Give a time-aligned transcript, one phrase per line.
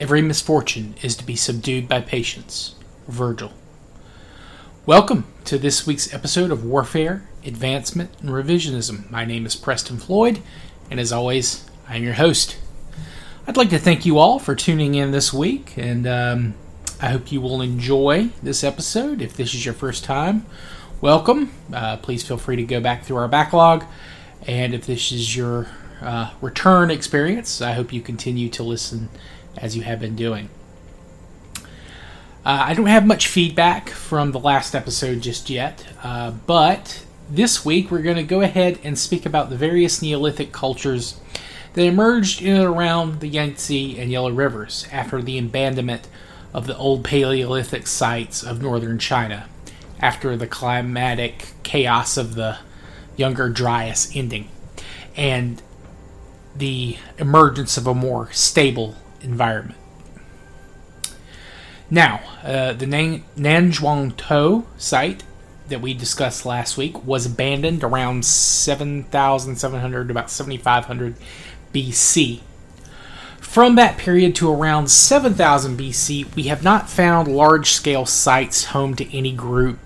[0.00, 2.74] Every misfortune is to be subdued by patience.
[3.06, 3.52] Virgil.
[4.86, 9.08] Welcome to this week's episode of Warfare, Advancement, and Revisionism.
[9.08, 10.42] My name is Preston Floyd,
[10.90, 12.56] and as always, I am your host.
[13.46, 16.54] I'd like to thank you all for tuning in this week, and um,
[17.00, 19.22] I hope you will enjoy this episode.
[19.22, 20.44] If this is your first time,
[21.00, 21.52] welcome.
[21.72, 23.84] Uh, please feel free to go back through our backlog,
[24.44, 25.68] and if this is your
[26.00, 29.08] uh, return experience, I hope you continue to listen
[29.56, 30.48] as you have been doing.
[32.44, 37.64] Uh, I don't have much feedback from the last episode just yet, uh, but this
[37.64, 41.18] week we're going to go ahead and speak about the various Neolithic cultures
[41.72, 46.06] that emerged in and around the Yangtze and Yellow Rivers after the abandonment
[46.52, 49.48] of the old Paleolithic sites of northern China,
[49.98, 52.58] after the climatic chaos of the
[53.16, 54.48] Younger Dryas ending,
[55.16, 55.62] and
[56.54, 59.78] the emergence of a more stable environment.
[61.90, 65.22] Now, uh, the Nan- Nanzhuangtou site
[65.68, 71.16] that we discussed last week was abandoned around 7,700 to about 7,500
[71.72, 72.40] BC.
[73.40, 78.94] From that period to around 7000 BC, we have not found large scale sites home
[78.96, 79.78] to any group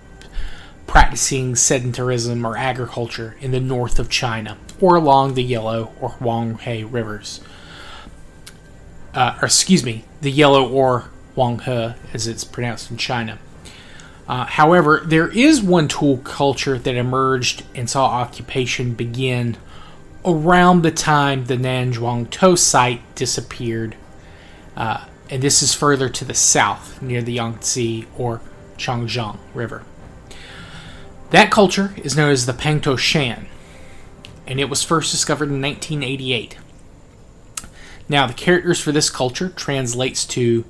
[0.87, 6.91] practicing sedentarism or agriculture in the north of China or along the Yellow or Huanghe
[6.91, 7.41] rivers.
[9.15, 13.39] Uh, or excuse me, the Yellow or Huanghe, as it's pronounced in China.
[14.29, 19.57] Uh, however, there is one tool culture that emerged and saw occupation begin
[20.25, 23.97] around the time the Nanzhuangtou site disappeared,
[24.77, 28.43] uh, and this is further to the south near the Yangtze or
[28.77, 29.83] Changjiang River.
[31.31, 33.47] That culture is known as the Pangto Shan,
[34.47, 36.57] and it was first discovered in 1988.
[38.09, 40.65] Now, the characters for this culture translates to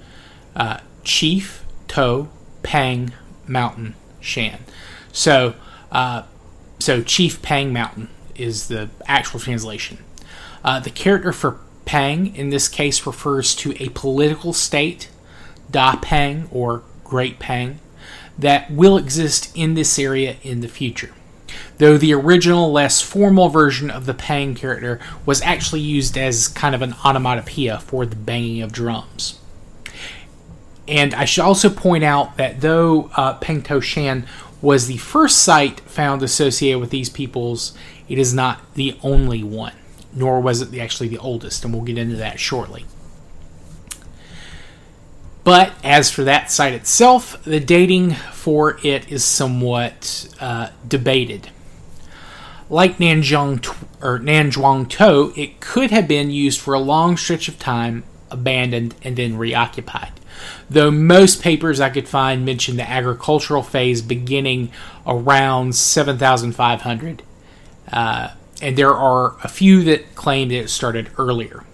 [0.57, 2.29] uh, Chief To
[2.63, 3.13] Pang
[3.47, 4.61] Mountain Shan.
[5.13, 5.55] So,
[5.93, 6.23] uh,
[6.79, 9.99] so Chief Pang Mountain is the actual translation.
[10.65, 15.09] Uh, the character for Pang in this case refers to a political state,
[15.71, 17.81] Da Pang or Great Pang,
[18.39, 21.13] that will exist in this area in the future.
[21.79, 26.75] Though the original, less formal version of the Pang character was actually used as kind
[26.75, 29.39] of an onomatopoeia for the banging of drums.
[30.87, 34.27] And I should also point out that though uh, Pangto Shan
[34.61, 37.77] was the first site found associated with these peoples,
[38.09, 39.75] it is not the only one,
[40.15, 42.85] nor was it actually the oldest, and we'll get into that shortly.
[45.49, 51.49] But as for that site itself, the dating for it is somewhat uh, debated.
[52.69, 53.65] Like Nanzhuang
[54.03, 59.17] or Nanzhuangtou, it could have been used for a long stretch of time, abandoned, and
[59.17, 60.13] then reoccupied.
[60.69, 64.71] Though most papers I could find mention the agricultural phase beginning
[65.07, 67.23] around 7,500,
[67.91, 71.65] uh, and there are a few that claim that it started earlier.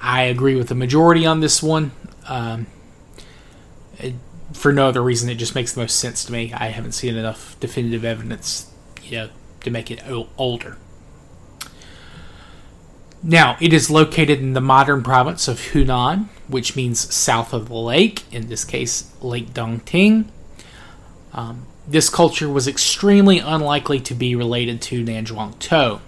[0.00, 1.90] I agree with the majority on this one.
[2.30, 2.68] Um,
[3.98, 4.14] it,
[4.52, 6.52] for no other reason, it just makes the most sense to me.
[6.52, 9.28] I haven't seen enough definitive evidence, you know,
[9.64, 10.02] to make it
[10.38, 10.78] older.
[13.22, 17.74] Now, it is located in the modern province of Hunan, which means south of the
[17.74, 20.26] lake, in this case, Lake Dongting.
[21.34, 26.00] Um, this culture was extremely unlikely to be related to Nanzhuangtou,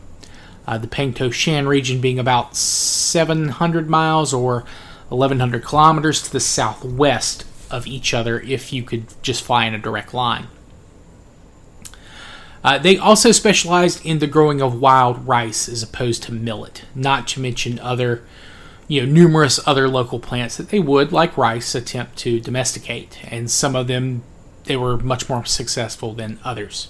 [0.66, 4.64] uh, the Pangto Shan region being about 700 miles or
[5.12, 9.78] 1,100 kilometers to the southwest of each other if you could just fly in a
[9.78, 10.48] direct line.
[12.64, 17.26] Uh, they also specialized in the growing of wild rice as opposed to millet, not
[17.26, 18.22] to mention other,
[18.86, 23.50] you know, numerous other local plants that they would, like rice, attempt to domesticate, and
[23.50, 24.22] some of them
[24.64, 26.88] they were much more successful than others.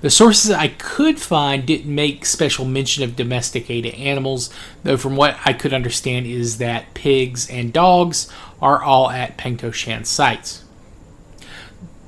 [0.00, 4.48] The sources I could find didn't make special mention of domesticated animals,
[4.82, 8.30] though from what I could understand is that pigs and dogs
[8.62, 10.64] are all at Pangto Shan sites.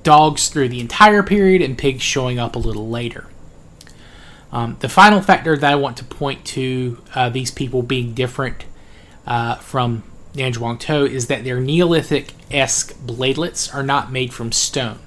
[0.02, 3.26] Dogs through the entire period and pigs showing up a little later.
[4.50, 8.64] Um, the final factor that I want to point to uh, these people being different
[9.26, 10.02] uh, from
[10.32, 14.98] Nanzhuangtou is that their Neolithic esque bladelets are not made from stone,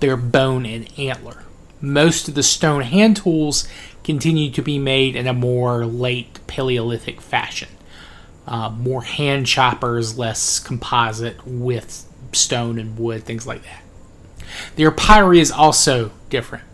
[0.00, 1.44] they're bone and antler
[1.82, 3.68] most of the stone hand tools
[4.04, 7.68] continue to be made in a more late Paleolithic fashion.
[8.46, 13.82] Uh, more hand choppers, less composite with stone and wood, things like that.
[14.76, 16.64] Their pottery is also different.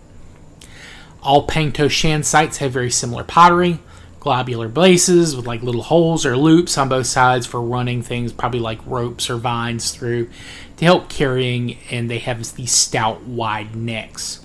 [1.22, 3.80] All Pangto Shan sites have very similar pottery.
[4.20, 8.60] globular bases with like little holes or loops on both sides for running things, probably
[8.60, 10.28] like ropes or vines through
[10.76, 14.44] to help carrying, and they have these stout, wide necks.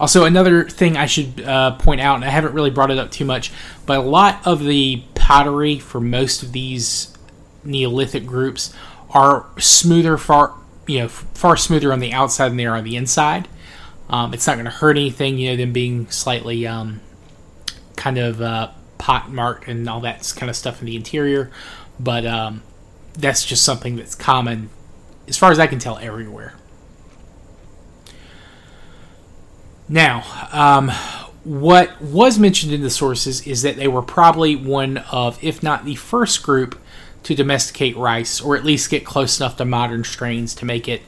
[0.00, 3.10] Also, another thing I should uh, point out, and I haven't really brought it up
[3.10, 3.52] too much,
[3.86, 7.16] but a lot of the pottery for most of these
[7.64, 8.74] Neolithic groups
[9.10, 10.54] are smoother, far
[10.86, 13.48] you know, far smoother on the outside than they are on the inside.
[14.10, 17.00] Um, it's not going to hurt anything, you know, them being slightly um,
[17.96, 21.50] kind of uh, pot marked and all that kind of stuff in the interior,
[21.98, 22.62] but um,
[23.14, 24.68] that's just something that's common,
[25.26, 26.54] as far as I can tell, everywhere.
[29.88, 30.90] Now, um,
[31.44, 35.84] what was mentioned in the sources is that they were probably one of, if not
[35.84, 36.78] the first group,
[37.24, 41.02] to domesticate rice, or at least get close enough to modern strains to make it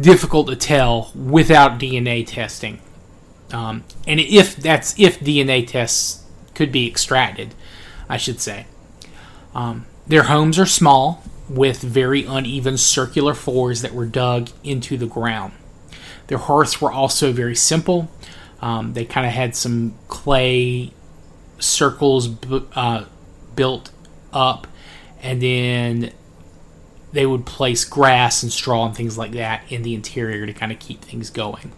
[0.00, 2.80] difficult to tell without DNA testing.
[3.52, 6.24] Um, and if that's if DNA tests
[6.54, 7.54] could be extracted,
[8.08, 8.66] I should say.
[9.54, 15.06] Um, their homes are small, with very uneven circular floors that were dug into the
[15.06, 15.52] ground.
[16.28, 18.10] Their hearths were also very simple.
[18.60, 20.92] Um, they kind of had some clay
[21.58, 23.04] circles b- uh,
[23.54, 23.90] built
[24.32, 24.66] up,
[25.20, 26.12] and then
[27.12, 30.72] they would place grass and straw and things like that in the interior to kind
[30.72, 31.72] of keep things going.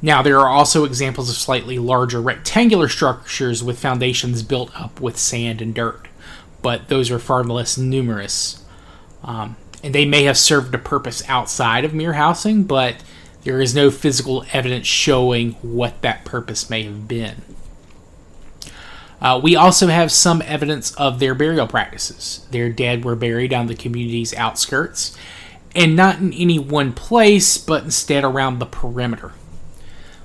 [0.00, 5.18] Now, there are also examples of slightly larger rectangular structures with foundations built up with
[5.18, 6.06] sand and dirt,
[6.62, 8.64] but those are far less numerous.
[9.24, 12.96] Um, and they may have served a purpose outside of mere housing, but
[13.42, 17.42] there is no physical evidence showing what that purpose may have been.
[19.20, 22.46] Uh, we also have some evidence of their burial practices.
[22.50, 25.16] Their dead were buried on the community's outskirts,
[25.74, 29.32] and not in any one place, but instead around the perimeter.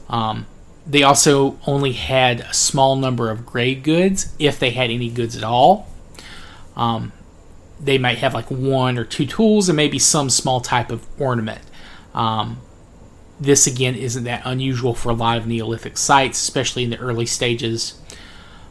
[0.09, 0.45] Um,
[0.85, 5.35] they also only had a small number of grave goods, if they had any goods
[5.37, 5.87] at all.
[6.75, 7.13] Um,
[7.79, 11.61] they might have like one or two tools and maybe some small type of ornament.
[12.13, 12.61] Um,
[13.39, 17.25] this again isn't that unusual for a lot of Neolithic sites, especially in the early
[17.25, 17.99] stages.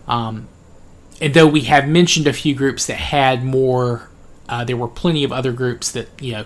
[0.09, 0.49] Um,
[1.21, 4.09] and though we have mentioned a few groups that had more,
[4.49, 6.45] uh, there were plenty of other groups that you know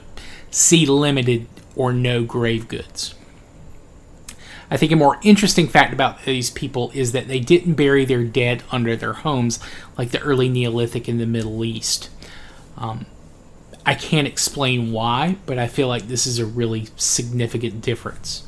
[0.50, 3.14] see limited or no grave goods.
[4.70, 8.24] I think a more interesting fact about these people is that they didn't bury their
[8.24, 9.60] dead under their homes
[9.96, 12.10] like the early Neolithic in the Middle East.
[12.76, 13.06] Um,
[13.84, 18.46] I can't explain why, but I feel like this is a really significant difference.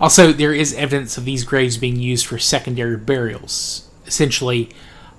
[0.00, 4.70] Also, there is evidence of these graves being used for secondary burials, essentially,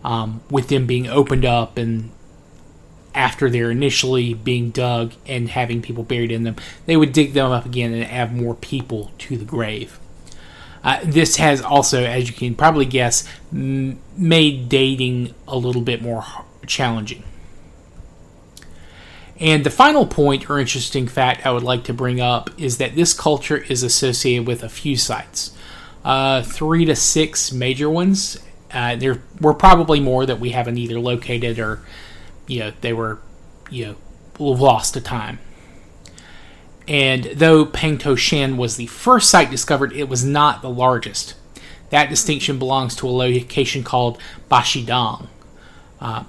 [0.04, 2.12] um, with them being opened up and
[3.18, 6.56] after they're initially being dug and having people buried in them,
[6.86, 10.00] they would dig them up again and add more people to the grave.
[10.84, 16.02] Uh, this has also, as you can probably guess, m- made dating a little bit
[16.02, 16.24] more
[16.68, 17.24] challenging.
[19.40, 22.96] And the final point or interesting fact I would like to bring up is that
[22.96, 25.56] this culture is associated with a few sites,
[26.04, 28.40] uh, three to six major ones.
[28.72, 31.82] Uh, there were probably more that we haven't either located or,
[32.48, 33.20] you know, they were,
[33.70, 33.96] you know,
[34.40, 35.40] lost to time.
[36.88, 41.36] And though Pangto Shan was the first site discovered, it was not the largest.
[41.90, 44.20] That distinction belongs to a location called
[44.50, 45.28] Bashidang.
[46.00, 46.24] Uh,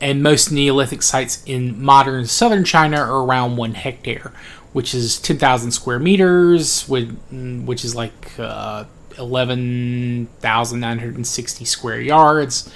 [0.00, 4.32] and most Neolithic sites in modern southern China are around one hectare,
[4.72, 8.84] which is 10,000 square meters, which is like uh,
[9.18, 12.70] 11,960 square yards,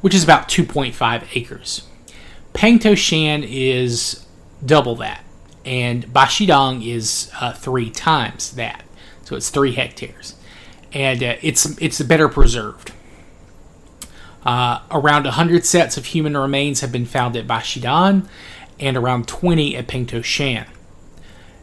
[0.00, 1.82] which is about 2.5 acres.
[2.52, 4.24] Pangto Shan is
[4.64, 5.24] double that,
[5.64, 8.84] and Bashidang is uh, three times that,
[9.24, 10.34] so it's three hectares,
[10.92, 12.92] and uh, it's it's better preserved.
[14.46, 18.28] Uh, around 100 sets of human remains have been found at Bashidan
[18.78, 20.66] and around 20 at Pengto Shan.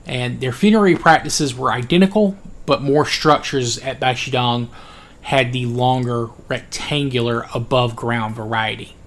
[0.05, 4.67] And their funerary practices were identical, but more structures at Bashidang
[5.21, 8.97] had the longer rectangular above ground variety.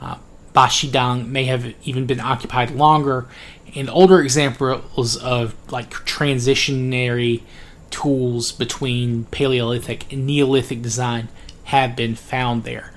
[0.00, 0.18] Uh,
[0.54, 3.26] may have even been occupied longer,
[3.74, 7.42] and older examples of like transitionary
[7.90, 11.28] tools between Paleolithic and Neolithic design
[11.64, 12.92] have been found there.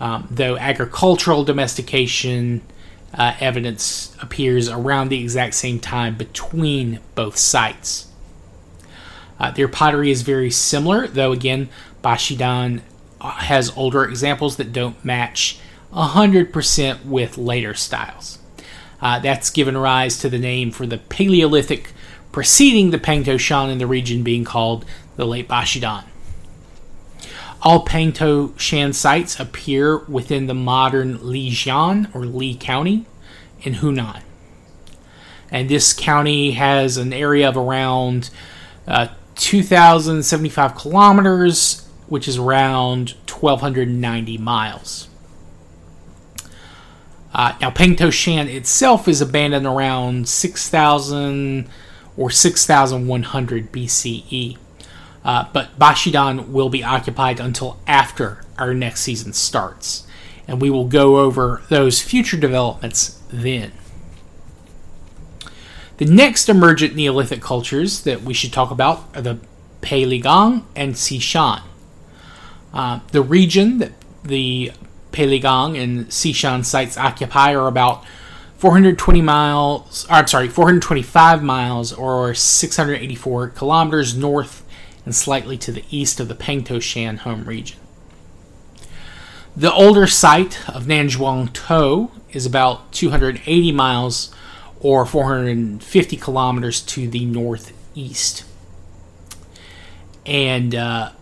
[0.00, 2.62] Um, though agricultural domestication
[3.14, 8.08] uh, evidence appears around the exact same time between both sites.
[9.38, 11.68] Uh, their pottery is very similar, though again,
[12.02, 12.82] Bashidan
[13.20, 15.58] has older examples that don't match
[15.92, 18.38] 100% with later styles.
[19.00, 21.92] Uh, that's given rise to the name for the Paleolithic
[22.30, 24.84] preceding the Pangto Shan in the region being called
[25.16, 26.04] the Late Bashidan.
[27.64, 33.06] All Pangto Shan sites appear within the modern Lixian or Li County
[33.62, 34.22] in Hunan.
[35.50, 38.30] And this county has an area of around
[38.88, 45.08] uh, 2,075 kilometers, which is around 1,290 miles.
[47.34, 51.68] Uh, now, Pangto Shan itself is abandoned around 6,000
[52.16, 54.58] or 6,100 BCE.
[55.24, 60.06] Uh, but Bashidan will be occupied until after our next season starts,
[60.48, 63.72] and we will go over those future developments then.
[65.98, 69.38] The next emergent Neolithic cultures that we should talk about are the
[69.82, 71.62] Peiligang and Xishan.
[72.72, 73.92] Uh, the region that
[74.24, 74.72] the
[75.12, 78.04] Peiligang and Xishan sites occupy are about
[78.56, 84.61] 420 miles, or, I'm sorry, 425 miles or 684 kilometers north
[85.04, 87.78] and slightly to the east of the Pangto Shan home region.
[89.56, 94.34] The older site of Nanzhuang To is about 280 miles
[94.80, 98.44] or 450 kilometers to the northeast.
[100.24, 101.12] And uh,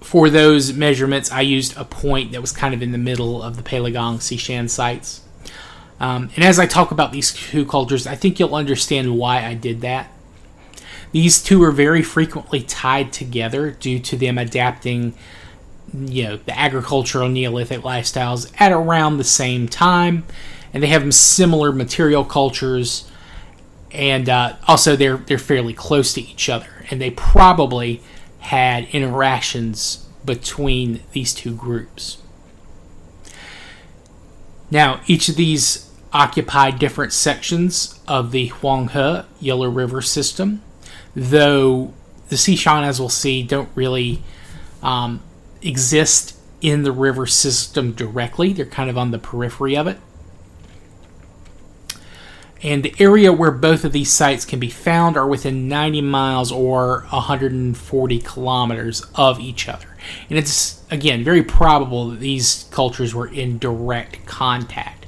[0.00, 3.56] for those measurements, I used a point that was kind of in the middle of
[3.56, 5.22] the Peiligang Xishan sites.
[6.00, 9.54] Um, and as I talk about these two cultures, I think you'll understand why I
[9.54, 10.11] did that.
[11.12, 15.14] These two are very frequently tied together due to them adapting,
[15.94, 20.24] you know, the agricultural Neolithic lifestyles at around the same time,
[20.72, 23.10] and they have similar material cultures,
[23.90, 28.02] and uh, also they're they're fairly close to each other, and they probably
[28.40, 32.18] had interactions between these two groups.
[34.70, 40.62] Now, each of these occupied different sections of the Huanghe Yellow River system,
[41.14, 41.92] though
[42.28, 44.22] the Xishan, as we'll see, don't really
[44.82, 45.20] um,
[45.60, 48.52] exist in the river system directly.
[48.52, 49.98] They're kind of on the periphery of it.
[52.62, 56.52] And the area where both of these sites can be found are within 90 miles
[56.52, 59.96] or 140 kilometers of each other.
[60.30, 65.06] And it's, again, very probable that these cultures were in direct contact.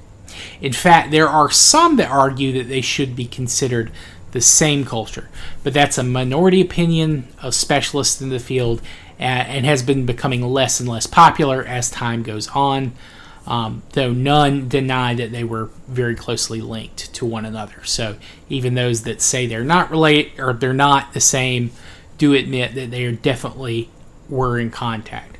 [0.61, 3.93] In fact, there are some that argue that they should be considered
[4.35, 5.31] the same culture,
[5.63, 8.83] but that's a minority opinion of specialists in the field
[9.19, 12.93] and has been becoming less and less popular as time goes on
[13.47, 17.85] um, though none deny that they were very closely linked to one another.
[17.85, 18.17] So
[18.49, 21.71] even those that say they're not related or they're not the same
[22.17, 23.91] do admit that they are definitely
[24.29, 25.37] were in contact.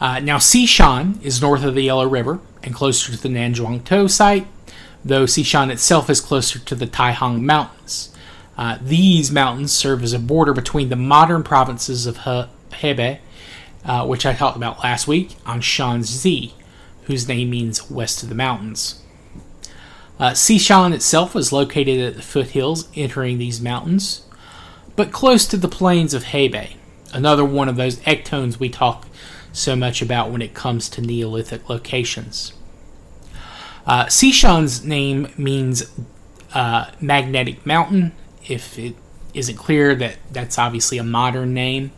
[0.00, 4.08] Uh, now, Xishan is north of the Yellow River and closer to the Nanzhuang To
[4.08, 4.46] site,
[5.04, 8.14] though Xishan itself is closer to the Taihang Mountains.
[8.56, 13.18] Uh, these mountains serve as a border between the modern provinces of he- Hebei
[13.84, 16.52] uh, which I talked about last week on Shanxi,
[17.02, 19.02] whose name means west of the mountains.
[20.18, 24.22] Uh, Xishan itself was located at the foothills entering these mountains,
[24.96, 26.76] but close to the plains of Hebei,
[27.12, 29.06] another one of those ecotones we talk
[29.52, 32.52] so much about when it comes to Neolithic locations.
[33.86, 35.92] Uh, Xishan's name means
[36.54, 38.12] uh, magnetic mountain.
[38.46, 38.94] If it
[39.34, 41.92] isn't clear, that that's obviously a modern name.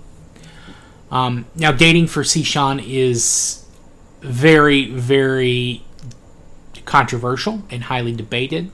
[1.10, 3.64] Um, now, dating for Xishan is
[4.20, 5.84] very, very
[6.84, 8.70] controversial and highly debated.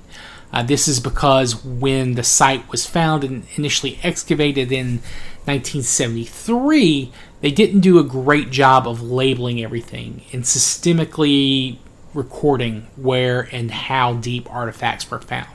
[0.52, 4.98] Uh, this is because when the site was found and initially excavated in
[5.44, 11.78] 1973, they didn't do a great job of labeling everything and systemically
[12.14, 15.48] recording where and how deep artifacts were found.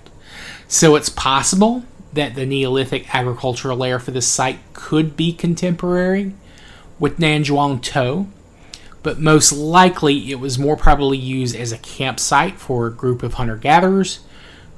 [0.68, 1.84] So it's possible
[2.14, 6.34] that the Neolithic agricultural layer for this site could be contemporary
[7.00, 8.28] with Nanzhuang To,
[9.04, 13.36] but most likely it was more probably used as a campsite for a group of
[13.36, 14.20] hunter gatherers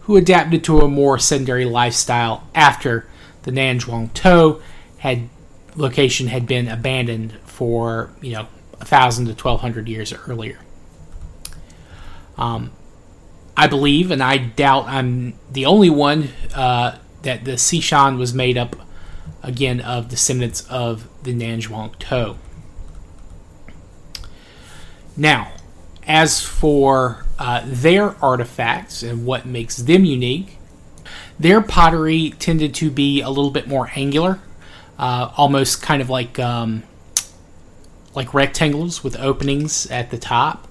[0.01, 3.07] who adapted to a more sedentary lifestyle after
[3.43, 4.62] the Nanzhuang To
[5.00, 5.29] had
[5.75, 8.48] location had been abandoned for you know
[8.81, 10.59] a thousand to twelve hundred years earlier.
[12.39, 12.72] Um,
[13.55, 18.58] I believe, and I doubt I'm the only one uh, that the Xishan was made
[18.58, 18.77] up
[19.43, 22.38] again of descendants of the Nanzhuang To.
[25.17, 25.51] Now,
[26.08, 30.58] as for uh, their artifacts and what makes them unique,
[31.38, 34.39] their pottery tended to be a little bit more angular,
[34.98, 36.84] uh, almost kind of like um,
[38.15, 40.68] like rectangles with openings at the top,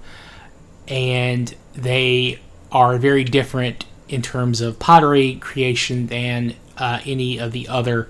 [0.88, 2.38] and they
[2.72, 8.08] are very different in terms of pottery creation than uh, any of the other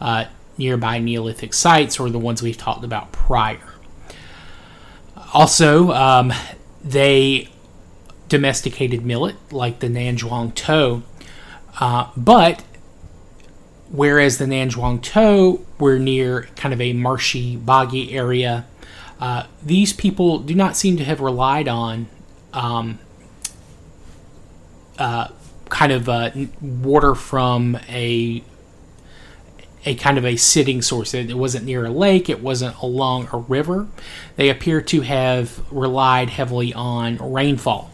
[0.00, 0.24] uh,
[0.56, 3.74] nearby Neolithic sites or the ones we've talked about prior.
[5.32, 6.32] Also, um,
[6.82, 7.48] they
[8.28, 11.02] domesticated millet like the Nanzhuang To,
[11.80, 12.62] uh, but
[13.90, 18.64] whereas the Nanzhuang To were near kind of a marshy, boggy area,
[19.20, 22.08] uh, these people do not seem to have relied on
[22.52, 22.98] um,
[24.98, 25.28] uh,
[25.68, 26.30] kind of uh,
[26.60, 28.42] water from a
[29.86, 31.12] a kind of a sitting source.
[31.12, 33.86] It wasn't near a lake, it wasn't along a river.
[34.36, 37.90] They appear to have relied heavily on rainfall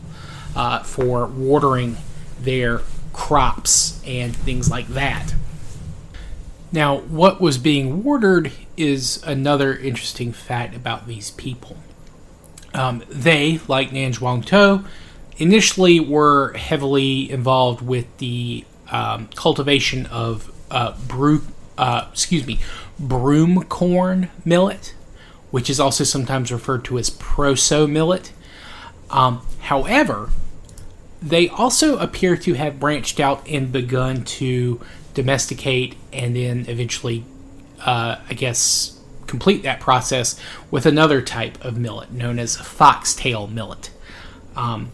[0.54, 1.96] uh, for watering
[2.40, 5.34] their crops and things like that.
[6.72, 11.76] Now, what was being watered is another interesting fact about these people.
[12.72, 14.84] Um, they, like Nanzhuang To,
[15.36, 21.42] initially were heavily involved with the um, cultivation of uh, brew,
[21.78, 22.60] uh, excuse me,
[22.98, 24.94] broom corn millet,
[25.50, 28.32] which is also sometimes referred to as proso millet.
[29.10, 30.30] Um, however,
[31.20, 34.80] they also appear to have branched out and begun to
[35.14, 37.24] domesticate and then eventually,
[37.84, 40.38] uh, I guess, complete that process
[40.70, 43.90] with another type of millet known as foxtail millet.
[44.56, 44.90] Um,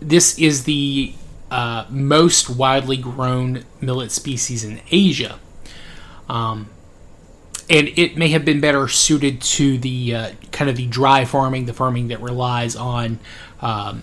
[0.00, 1.14] this is the
[1.50, 5.38] uh, most widely grown millet species in Asia.
[6.28, 6.70] Um,
[7.68, 11.66] and it may have been better suited to the uh, kind of the dry farming,
[11.66, 13.18] the farming that relies on,
[13.60, 14.02] um,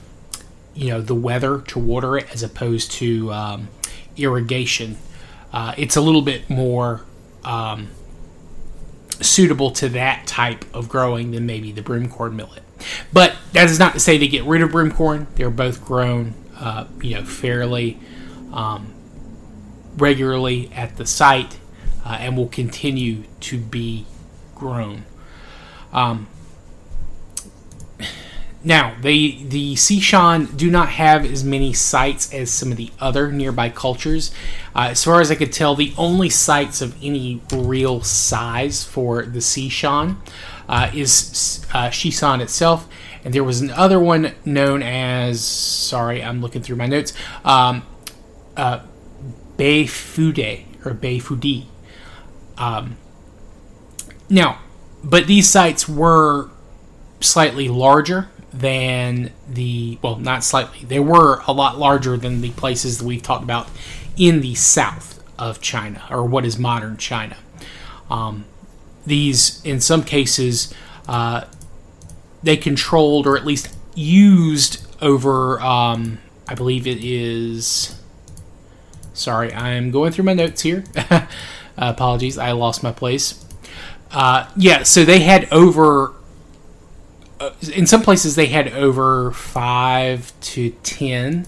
[0.73, 3.69] you know, the weather to water it, as opposed to um,
[4.17, 4.97] irrigation.
[5.51, 7.01] Uh, it's a little bit more
[7.45, 7.89] um,
[9.21, 12.63] suitable to that type of growing than maybe the broomcorn millet.
[13.11, 15.27] But that is not to say they get rid of broomcorn.
[15.35, 17.99] They're both grown, uh, you know, fairly
[18.51, 18.93] um,
[19.97, 21.59] regularly at the site,
[22.05, 24.05] uh, and will continue to be
[24.55, 25.05] grown.
[25.91, 26.27] Um,
[28.65, 33.29] now, they the Xishan do not have as many sites as some of the other
[33.29, 34.31] nearby cultures.
[34.73, 39.23] Uh, as far as I could tell, the only sites of any real size for
[39.23, 40.15] the Xishan
[40.69, 42.87] uh, is uh, Shisan itself,
[43.25, 47.11] and there was another one known as sorry, I'm looking through my notes.
[47.43, 47.85] Um,
[48.55, 48.79] uh,
[49.57, 51.65] Beifude or Beifudi.
[52.57, 52.95] Um,
[54.29, 54.59] now,
[55.03, 56.49] but these sites were
[57.19, 60.85] slightly larger than the well, not slightly.
[60.85, 63.67] They were a lot larger than the places that we've talked about
[64.15, 67.37] in the south of China or what is modern China.
[68.09, 68.45] Um,
[69.05, 70.73] these, in some cases,
[71.07, 71.45] uh,
[72.43, 75.59] they controlled or at least used over.
[75.59, 77.99] Um, I believe it is.
[79.13, 80.83] Sorry, I'm going through my notes here.
[81.77, 83.43] apologies, I lost my place.
[84.11, 86.13] Uh, yeah, so they had over
[87.43, 91.47] uh, in some places they had over five to ten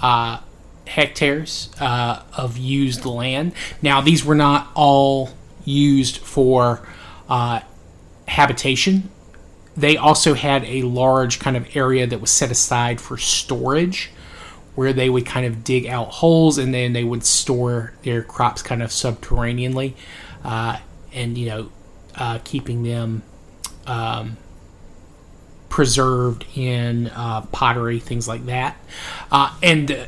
[0.00, 0.40] uh,
[0.86, 3.52] hectares uh, of used land.
[3.80, 5.30] Now these were not all
[5.64, 6.86] used for
[7.28, 7.60] uh,
[8.28, 9.10] habitation.
[9.76, 14.10] They also had a large kind of area that was set aside for storage,
[14.74, 18.62] where they would kind of dig out holes and then they would store their crops
[18.62, 19.94] kind of subterraneanly,
[20.44, 20.78] uh,
[21.12, 21.70] and you know,
[22.16, 23.22] uh, keeping them.
[23.86, 24.36] Um,
[25.72, 28.76] preserved in uh, pottery, things like that.
[29.32, 30.06] Uh, and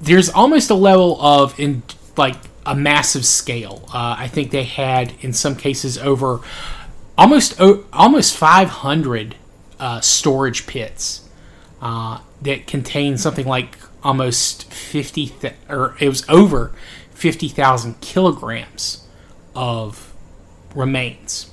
[0.00, 1.82] there's almost a level of in
[2.16, 3.84] like a massive scale.
[3.88, 6.40] Uh, I think they had in some cases over
[7.18, 7.60] almost
[7.92, 9.36] almost 500
[9.78, 11.28] uh, storage pits
[11.82, 16.72] uh, that contain something like almost 50 th- or it was over
[17.12, 19.06] 50,000 kilograms
[19.54, 20.14] of
[20.74, 21.50] remains.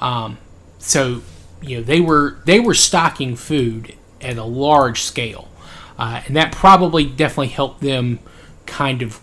[0.00, 0.38] Um,
[0.78, 1.22] so
[1.66, 5.48] you know they were they were stocking food at a large scale,
[5.98, 8.18] uh, and that probably definitely helped them
[8.66, 9.20] kind of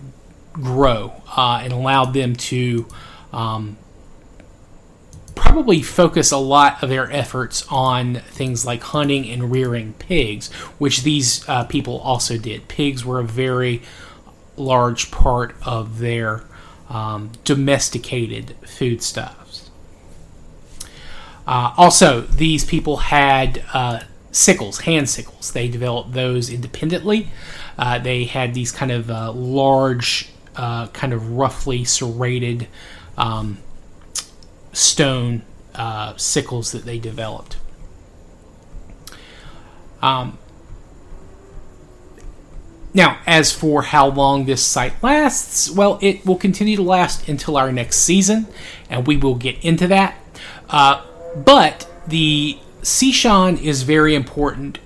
[0.54, 2.88] grow uh, and allowed them to
[3.32, 3.78] um,
[5.36, 11.04] probably focus a lot of their efforts on things like hunting and rearing pigs, which
[11.04, 12.68] these uh, people also did.
[12.68, 13.82] Pigs were a very
[14.58, 16.44] large part of their
[16.90, 19.43] um, domesticated foodstuffs.
[21.46, 24.00] Uh, also, these people had uh,
[24.32, 25.52] sickles, hand sickles.
[25.52, 27.30] They developed those independently.
[27.78, 32.68] Uh, they had these kind of uh, large, uh, kind of roughly serrated
[33.18, 33.58] um,
[34.72, 35.44] stone
[35.76, 37.58] uh, sickles that they developed.
[40.02, 40.38] Um,
[42.94, 47.58] now, as for how long this site lasts, well, it will continue to last until
[47.58, 48.48] our next season,
[48.90, 50.16] and we will get into that.
[50.70, 51.04] Uh,
[51.36, 54.80] but the Xishan is very important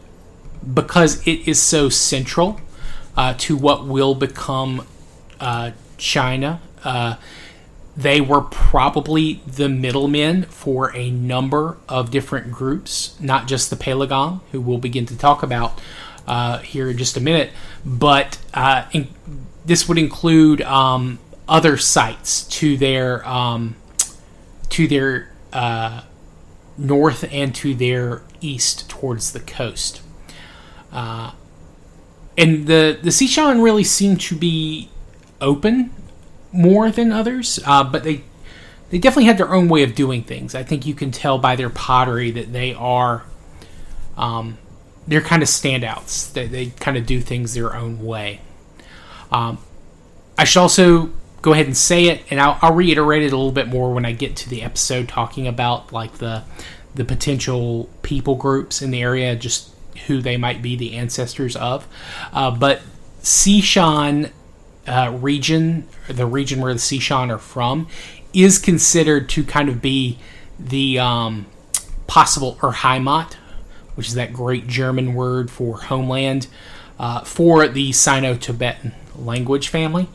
[0.74, 2.60] because it is so central
[3.16, 4.86] uh, to what will become
[5.40, 6.62] uh, China.
[6.84, 7.16] Uh,
[7.96, 14.42] they were probably the middlemen for a number of different groups, not just the Peligong,
[14.52, 15.82] who we'll begin to talk about
[16.28, 17.50] uh, here in just a minute,
[17.84, 19.08] but uh, in,
[19.66, 23.76] this would include um, other sites to their um,
[24.70, 26.02] to their uh,
[26.78, 30.02] north and to their east towards the coast.
[30.92, 31.32] Uh,
[32.38, 34.90] and the the Xishan really seem to be
[35.42, 35.92] open
[36.52, 38.24] more than others, uh, but they
[38.90, 40.56] they definitely had their own way of doing things.
[40.56, 43.24] I think you can tell by their pottery that they are
[44.18, 44.58] um,
[45.08, 46.32] they're kind of standouts.
[46.34, 48.42] They, they kind of do things their own way.
[49.32, 49.58] Um,
[50.38, 51.12] I should also
[51.48, 54.06] go ahead and say it, and I'll, I'll, reiterate it a little bit more when
[54.06, 56.44] I get to the episode talking about like the
[56.94, 59.74] the potential people groups in the area, just
[60.08, 61.88] who they might be the ancestors of.
[62.34, 62.82] Uh, but
[63.22, 64.32] Xishan
[64.88, 67.88] uh, region, the region where the Xishan are from,
[68.34, 70.20] is considered to kind of be
[70.60, 71.46] the um,
[72.08, 73.38] possible or Heimat
[73.96, 76.46] which is that great German word for homeland,
[77.00, 80.08] uh, for the Sino Tibetan language family.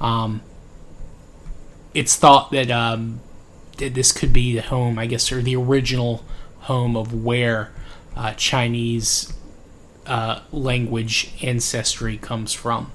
[0.00, 0.42] Um,
[1.94, 3.20] it's thought that, um,
[3.78, 6.24] that this could be the home, I guess, or the original
[6.60, 7.72] home of where
[8.16, 9.32] uh, Chinese
[10.06, 12.92] uh, language ancestry comes from.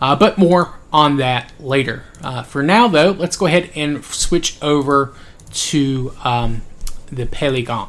[0.00, 2.04] Uh, but more on that later.
[2.20, 5.14] Uh, for now, though, let's go ahead and switch over
[5.52, 6.62] to um,
[7.10, 7.88] the Peligong.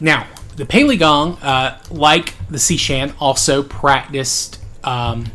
[0.00, 5.26] Now, the Peligong, uh, like the Xishan, also practiced um,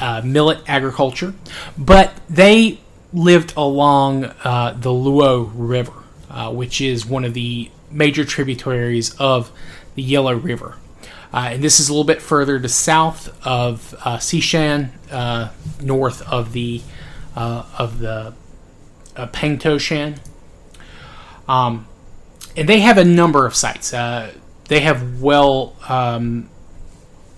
[0.00, 1.34] uh, millet agriculture,
[1.76, 2.80] but they
[3.12, 5.92] lived along uh, the Luo River,
[6.30, 9.50] uh, which is one of the major tributaries of
[9.94, 10.76] the Yellow River.
[11.32, 16.22] Uh, and this is a little bit further to south of uh, Xishan, uh, north
[16.22, 16.82] of the
[17.36, 18.34] of the
[19.16, 20.18] Pengtoshan.
[21.48, 21.86] Um,
[22.56, 23.92] and they have a number of sites.
[23.92, 24.32] Uh,
[24.68, 26.48] they have well, um,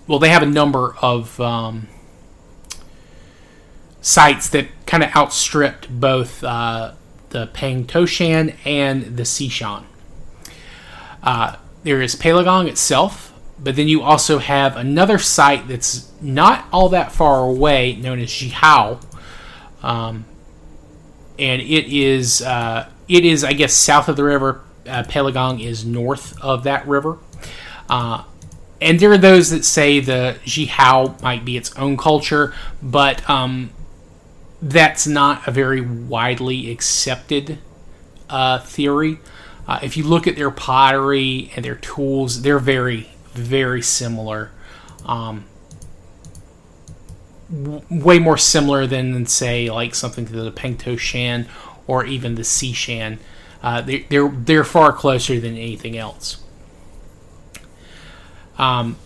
[0.07, 1.87] well, they have a number of um,
[4.03, 6.93] sites that kind of outstripped both uh,
[7.29, 9.85] the Pengtoshan and the Xishan.
[11.23, 16.89] Uh, there is Peligong itself, but then you also have another site that's not all
[16.89, 19.01] that far away, known as Jiahu,
[19.81, 20.25] um,
[21.39, 25.85] and it is uh, it is I guess south of the river uh, Peligong is
[25.85, 27.19] north of that river.
[27.89, 28.23] Uh,
[28.81, 33.69] and there are those that say the Jiahu might be its own culture, but um,
[34.63, 37.59] that's not a very widely accepted
[38.29, 39.19] uh, theory.
[39.67, 44.51] Uh, if you look at their pottery and their tools, they're very, very similar.
[45.05, 45.45] Um,
[47.51, 51.47] w- way more similar than, say, like something to the Pengtoshan
[51.85, 53.19] or even the Xishan.
[53.61, 56.41] Uh, they, they're they're far closer than anything else.
[58.57, 58.97] Um,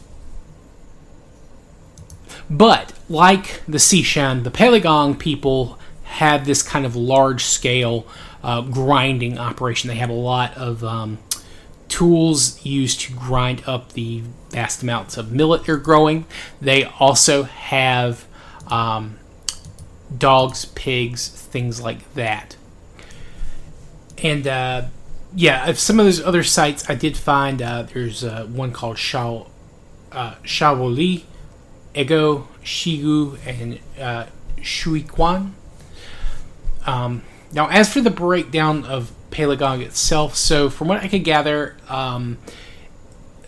[2.49, 8.07] but like the Xishan, the Peligong people have this kind of large scale
[8.43, 9.89] uh, grinding operation.
[9.89, 11.17] They have a lot of um,
[11.89, 16.25] tools used to grind up the vast amounts of millet they're growing.
[16.61, 18.25] They also have
[18.67, 19.17] um,
[20.17, 22.55] dogs, pigs, things like that
[24.23, 24.83] and uh,
[25.35, 27.61] yeah, some of those other sites I did find.
[27.61, 29.47] Uh, there's uh, one called Shao
[30.11, 30.35] uh,
[31.97, 35.51] Egou, Shigu, and uh, Shuiquan.
[36.85, 41.75] Um, now, as for the breakdown of Peligong itself, so from what I could gather,
[41.89, 42.37] um,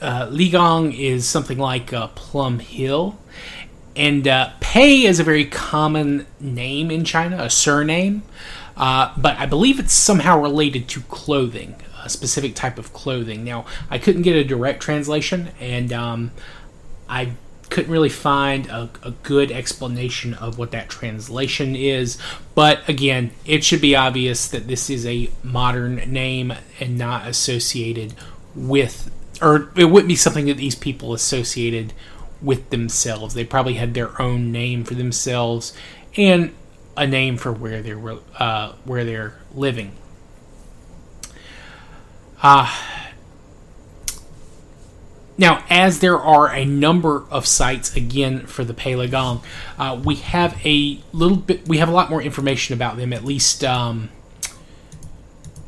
[0.01, 3.19] uh, Ligong is something like uh, Plum Hill,
[3.95, 8.23] and uh, Pei is a very common name in China, a surname.
[8.75, 13.43] Uh, but I believe it's somehow related to clothing, a specific type of clothing.
[13.43, 16.31] Now, I couldn't get a direct translation, and um,
[17.09, 17.33] I
[17.69, 22.17] couldn't really find a, a, good explanation of what that translation is.
[22.55, 28.15] But again, it should be obvious that this is a modern name and not associated
[28.55, 31.93] with, or it wouldn't be something that these people associated
[32.41, 33.33] with themselves.
[33.33, 35.73] They probably had their own name for themselves.
[36.17, 36.53] And
[36.99, 39.93] a name for where they were, uh, where they're living.
[42.43, 42.69] Uh,
[45.39, 49.41] now, as there are a number of sites again for the Peiligang,
[49.77, 51.65] uh, we have a little bit.
[51.65, 53.13] We have a lot more information about them.
[53.13, 54.09] At least, um,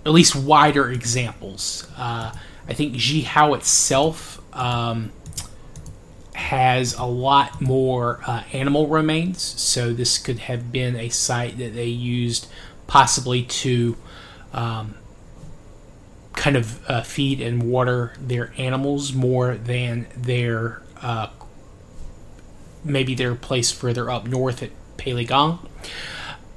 [0.06, 1.88] at least wider examples.
[1.98, 2.34] Uh,
[2.68, 5.14] I think Jiahu itself um,
[6.34, 11.74] has a lot more uh, animal remains, so this could have been a site that
[11.74, 12.48] they used
[12.88, 13.96] possibly to
[14.52, 14.96] um,
[16.42, 21.28] kind of uh, feed and water their animals more than their uh,
[22.84, 25.60] maybe their place further up north at Peiligang.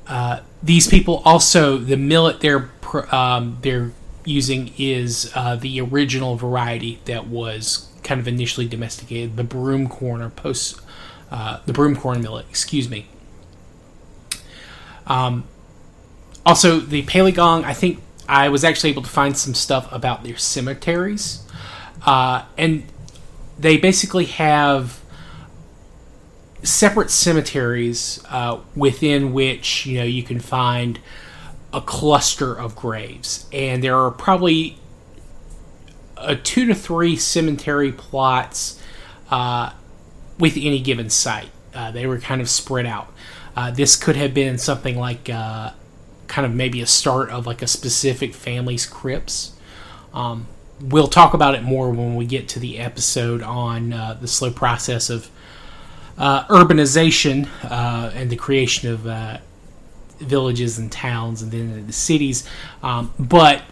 [0.07, 2.71] Uh, these people also the millet they're
[3.13, 3.93] um, they're
[4.25, 10.23] using is uh, the original variety that was kind of initially domesticated, the broom corn
[10.23, 10.81] or post
[11.31, 12.47] uh, the broom corn millet.
[12.49, 13.07] Excuse me.
[15.07, 15.45] Um,
[16.47, 20.37] also, the Peiligang, I think I was actually able to find some stuff about their
[20.37, 21.43] cemeteries,
[22.07, 22.85] uh, and
[23.59, 25.01] they basically have
[26.63, 30.99] separate cemeteries uh, within which you know you can find
[31.73, 34.79] a cluster of graves, and there are probably
[36.17, 38.81] a two to three cemetery plots
[39.31, 39.73] uh,
[40.39, 41.51] with any given site.
[41.75, 43.13] Uh, they were kind of spread out.
[43.57, 45.71] Uh, this could have been something like uh,
[46.35, 49.57] kind of maybe a start of like a specific family's crypts.
[50.13, 50.49] Um,
[50.81, 54.51] we'll talk about it more when we get to the episode on uh, the slow
[54.51, 55.31] process of
[56.19, 59.07] uh, urbanization and the creation of
[60.19, 62.49] villages and towns and then the cities.
[62.83, 63.63] Um, but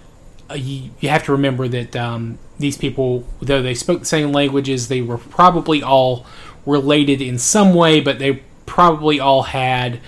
[0.48, 4.30] uh, you, you, have to remember that um, these people, though they spoke the same
[4.30, 6.26] languages, they were probably all
[6.64, 10.00] related in some way, but they probably all had,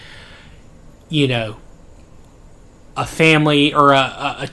[1.08, 1.56] you know,
[2.96, 4.48] a family or a, a, a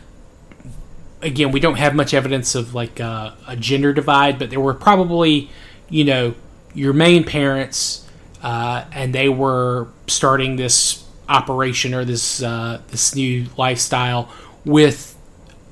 [1.21, 4.73] again, we don't have much evidence of like a, a, gender divide, but there were
[4.73, 5.49] probably,
[5.89, 6.33] you know,
[6.73, 8.07] your main parents,
[8.41, 14.31] uh, and they were starting this operation or this uh, this new lifestyle
[14.65, 15.17] with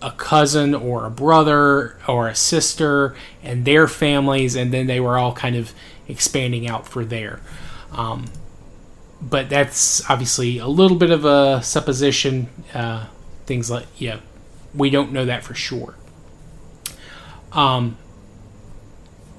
[0.01, 5.17] a cousin or a brother or a sister and their families, and then they were
[5.17, 5.73] all kind of
[6.07, 7.39] expanding out for there.
[7.91, 8.25] Um,
[9.21, 12.49] but that's obviously a little bit of a supposition.
[12.73, 13.07] Uh,
[13.45, 14.19] things like yeah,
[14.73, 15.95] we don't know that for sure.
[17.51, 17.97] Um,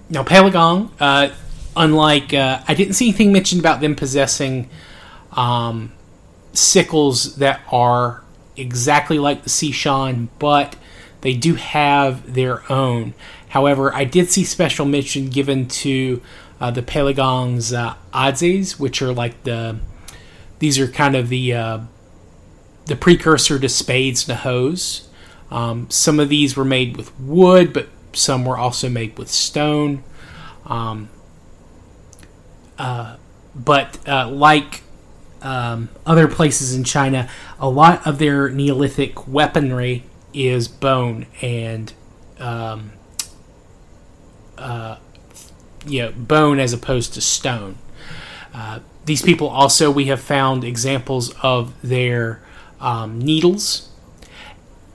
[0.08, 1.30] now Peiligang, uh,
[1.76, 4.68] unlike uh, I didn't see anything mentioned about them possessing
[5.32, 5.92] um,
[6.52, 8.22] sickles that are
[8.56, 10.76] exactly like the Xishan, but
[11.20, 13.14] they do have their own.
[13.50, 16.22] However, I did see special mention given to
[16.60, 19.78] uh, the Peiligangs uh, adzes, which are like the
[20.58, 21.78] these are kind of the uh,
[22.86, 25.08] the precursor to spades and hoes.
[25.50, 30.04] Um, some of these were made with wood, but some were also made with stone.
[30.66, 31.08] Um,
[32.78, 33.16] uh,
[33.54, 34.82] but uh, like
[35.42, 41.92] um, other places in China, a lot of their Neolithic weaponry is bone and
[42.38, 42.92] um,
[44.56, 44.96] uh,
[45.90, 47.76] you know, bone as opposed to stone.
[48.54, 52.42] Uh, these people also, we have found examples of their
[52.80, 53.88] um, needles.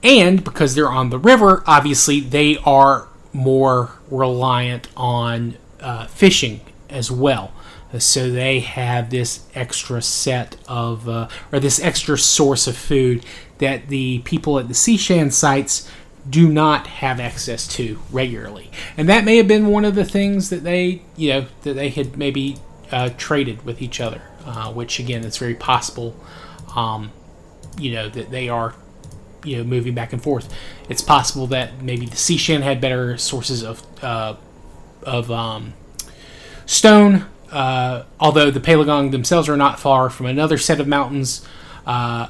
[0.02, 7.10] And because they're on the river, obviously they are more reliant on uh, fishing as
[7.10, 7.52] well.
[7.98, 13.24] So they have this extra set of, uh, or this extra source of food
[13.58, 15.90] that the people at the Xishan sites
[16.28, 18.70] do not have access to regularly.
[18.96, 21.88] And that may have been one of the things that they, you know, that they
[21.88, 22.56] had maybe
[22.90, 26.16] uh, traded with each other, uh, which again, it's very possible,
[26.74, 27.12] um,
[27.78, 28.74] you know, that they are,
[29.44, 30.52] you know, moving back and forth.
[30.88, 34.36] It's possible that maybe the Xishan had better sources of, uh,
[35.02, 35.74] of um,
[36.64, 41.46] stone uh, although the Peiligang themselves are not far from another set of mountains,
[41.86, 42.28] uh,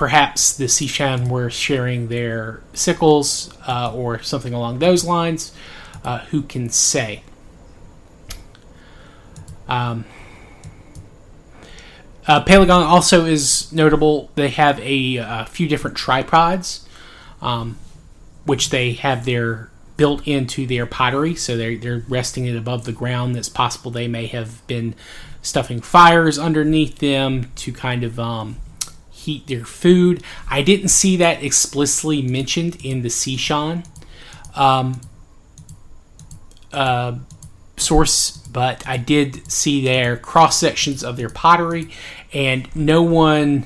[0.00, 5.52] perhaps the Xishan were sharing their sickles uh, or something along those lines.
[6.02, 7.22] Uh, who can say?
[9.68, 10.06] Um,
[12.26, 14.30] uh, Peiligang also is notable.
[14.36, 16.88] They have a, a few different tripods,
[17.42, 17.76] um,
[18.46, 22.92] which they have their built into their pottery, so they're, they're resting it above the
[22.92, 23.36] ground.
[23.36, 24.94] It's possible they may have been
[25.42, 28.56] stuffing fires underneath them to kind of um,
[29.24, 30.22] heat their food.
[30.48, 33.86] I didn't see that explicitly mentioned in the Xishan
[34.54, 35.00] um,
[36.72, 37.18] uh,
[37.76, 41.90] source, but I did see their cross sections of their pottery,
[42.32, 43.64] and no one,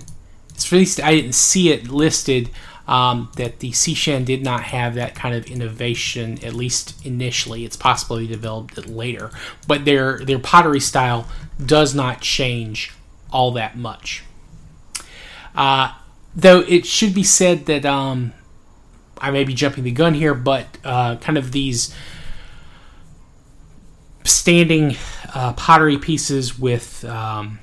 [0.57, 2.51] at least I didn't see it listed
[2.87, 7.65] um, that the Xishan did not have that kind of innovation, at least initially.
[7.65, 9.31] It's possible they developed it later,
[9.67, 11.27] but their their pottery style
[11.65, 12.93] does not change
[13.33, 14.23] all that much.
[15.55, 15.93] Uh,
[16.35, 18.33] though it should be said that um,
[19.19, 21.95] I may be jumping the gun here, but uh, kind of these
[24.25, 24.97] standing
[25.35, 27.59] uh, pottery pieces with um,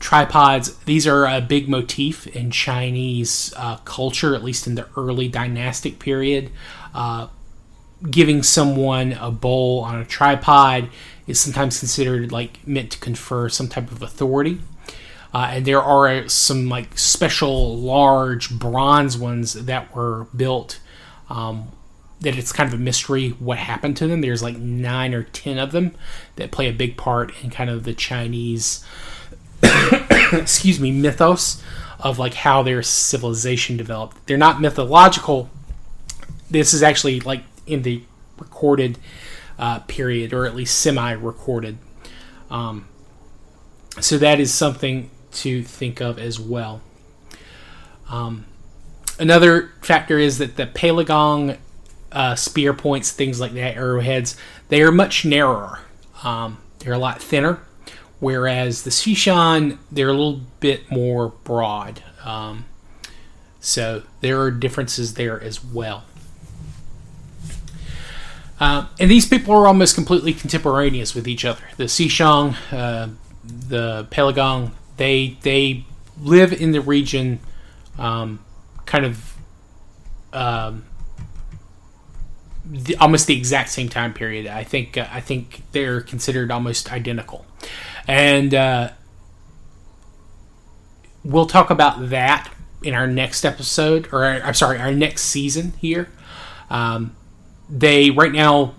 [0.00, 0.76] tripods.
[0.84, 5.98] These are a big motif in Chinese uh, culture, at least in the early dynastic
[5.98, 6.50] period.
[6.94, 7.28] Uh,
[8.10, 10.88] giving someone a bowl on a tripod
[11.26, 14.60] is sometimes considered like meant to confer some type of authority.
[15.32, 20.80] Uh, and there are some like special large bronze ones that were built
[21.28, 21.68] um,
[22.20, 24.20] that it's kind of a mystery what happened to them.
[24.20, 25.94] There's like nine or ten of them
[26.36, 28.84] that play a big part in kind of the Chinese,
[30.32, 31.62] excuse me, mythos
[32.00, 34.26] of like how their civilization developed.
[34.26, 35.48] They're not mythological.
[36.50, 38.02] This is actually like in the
[38.38, 38.98] recorded
[39.58, 41.78] uh, period, or at least semi-recorded.
[42.50, 42.86] Um,
[44.00, 46.80] so that is something to think of as well.
[48.10, 48.46] Um,
[49.18, 51.58] another factor is that the Peiligang
[52.12, 54.36] uh, spear points, things like that, arrowheads,
[54.68, 55.80] they are much narrower.
[56.24, 57.60] Um, they're a lot thinner,
[58.18, 62.02] whereas the Xishan, they're a little bit more broad.
[62.24, 62.64] Um,
[63.60, 66.04] so there are differences there as well.
[68.58, 71.62] Uh, and these people are almost completely contemporaneous with each other.
[71.78, 73.08] The Xishan, uh,
[73.44, 75.86] the Peiligang, they they
[76.20, 77.40] live in the region,
[77.98, 78.38] um,
[78.84, 79.34] kind of
[80.34, 80.84] um,
[82.66, 84.46] the, almost the exact same time period.
[84.46, 87.46] I think uh, I think they're considered almost identical,
[88.06, 88.90] and uh,
[91.24, 96.10] we'll talk about that in our next episode, or I'm sorry, our next season here.
[96.68, 97.16] Um,
[97.70, 98.74] they right now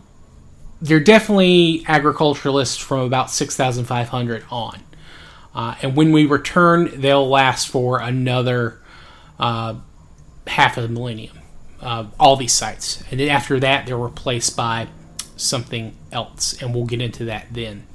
[0.84, 4.82] they're definitely agriculturalists from about 6,500 on.
[5.54, 8.80] Uh, and when we return, they'll last for another
[9.40, 9.76] uh,
[10.48, 11.42] half of a millennium
[11.82, 13.04] uh, all these sites.
[13.12, 14.88] And then after that, they're replaced by
[15.36, 17.88] something else, and we'll get into that then.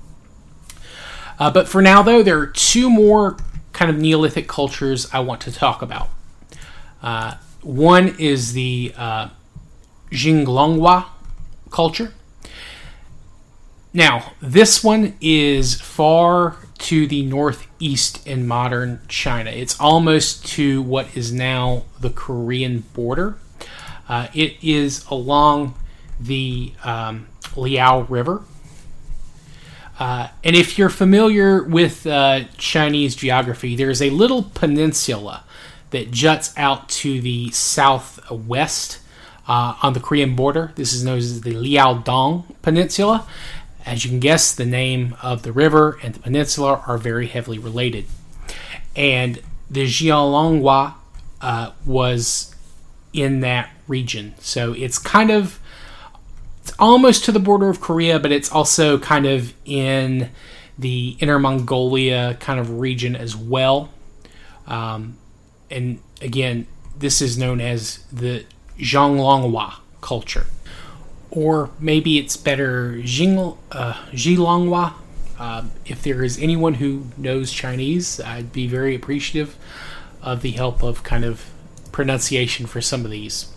[1.39, 3.37] Uh, but for now, though, there are two more
[3.73, 6.09] kind of Neolithic cultures I want to talk about.
[7.03, 9.29] Uh, one is the uh,
[10.11, 11.07] Jinglonghua
[11.71, 12.13] culture.
[13.93, 19.51] Now, this one is far to the northeast in modern China.
[19.51, 23.39] It's almost to what is now the Korean border.
[24.09, 25.75] Uh, it is along
[26.21, 28.43] the um, Liao River.
[29.99, 35.45] Uh, and if you're familiar with uh, Chinese geography, there's a little peninsula
[35.91, 38.99] that juts out to the southwest
[39.49, 40.73] uh, on the Korean border.
[40.75, 43.27] This is known as the Liaodong Peninsula.
[43.87, 47.59] As you can guess, the name of the river and the peninsula are very heavily
[47.59, 48.07] related.
[48.97, 50.95] And the Jinglonghua
[51.41, 52.55] uh, was
[53.13, 54.35] in that region.
[54.41, 55.61] So it's kind of
[56.63, 60.31] it's almost to the border of Korea, but it's also kind of in
[60.77, 63.91] the Inner Mongolia kind of region as well.
[64.67, 65.17] Um,
[65.71, 66.67] and again,
[66.99, 68.45] this is known as the
[68.79, 70.47] Zhonglonghua culture.
[71.31, 74.93] Or maybe it's better Jing, uh.
[75.39, 79.57] Uh, if there is anyone who knows Chinese, I'd be very appreciative
[80.23, 81.45] of the help of kind of
[81.93, 83.53] pronunciation for some of these.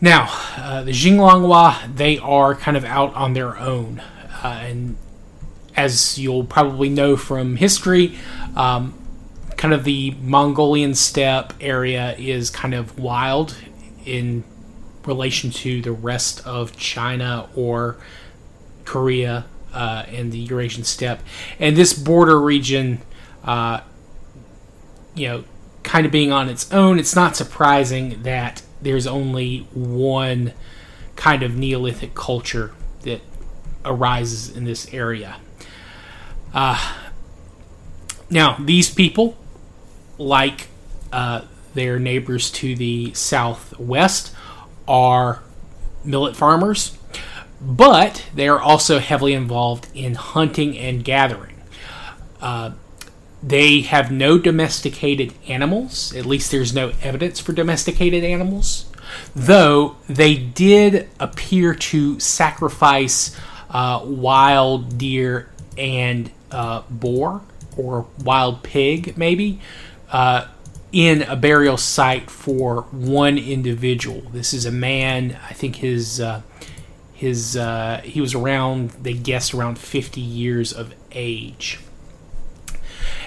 [0.00, 4.02] Now, uh, the Jinglonghua, they are kind of out on their own.
[4.42, 4.96] Uh, and
[5.76, 8.16] as you'll probably know from history,
[8.56, 8.94] um,
[9.56, 13.56] kind of the Mongolian steppe area is kind of wild
[14.04, 14.44] in
[15.06, 17.96] relation to the rest of China or
[18.84, 21.20] Korea uh, and the Eurasian steppe.
[21.58, 23.02] And this border region,
[23.44, 23.80] uh,
[25.14, 25.44] you know,
[25.82, 30.52] kind of being on its own, it's not surprising that there's only one
[31.16, 33.20] kind of Neolithic culture that
[33.84, 35.36] arises in this area.
[36.52, 36.94] Uh,
[38.30, 39.36] now, these people,
[40.18, 40.68] like
[41.12, 41.42] uh,
[41.74, 44.33] their neighbors to the southwest,
[44.86, 45.42] are
[46.04, 46.96] millet farmers,
[47.60, 51.56] but they are also heavily involved in hunting and gathering.
[52.40, 52.72] Uh,
[53.42, 56.14] they have no domesticated animals.
[56.14, 58.86] At least there's no evidence for domesticated animals.
[59.34, 63.38] Though they did appear to sacrifice
[63.70, 67.42] uh, wild deer and uh, boar
[67.76, 69.60] or wild pig, maybe,
[70.10, 70.46] uh,
[70.94, 74.20] in a burial site for one individual.
[74.32, 75.36] This is a man.
[75.50, 76.42] I think his uh,
[77.12, 78.90] his uh, he was around.
[78.90, 81.80] They guessed around 50 years of age.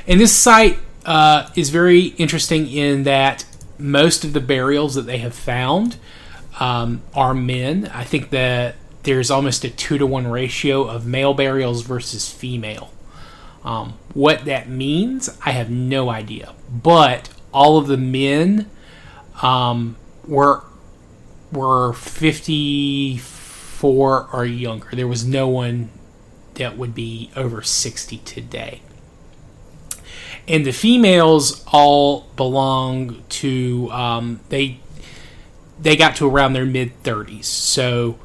[0.08, 3.44] And this site uh, is very interesting in that
[3.78, 5.98] most of the burials that they have found
[6.62, 7.92] um, are men.
[7.94, 12.94] I think that there's almost a two to one ratio of male burials versus female.
[13.66, 16.54] Um, what that means, I have no idea.
[16.72, 17.28] But
[17.58, 18.70] all of the men
[19.42, 19.98] um,
[20.28, 20.62] were
[21.52, 24.90] were 54 or younger.
[24.92, 25.90] There was no one
[26.54, 28.84] that would be over 60 today.
[30.48, 34.80] And the females all belong to um, they
[35.80, 37.46] they got to around their mid 30s.
[37.46, 38.20] So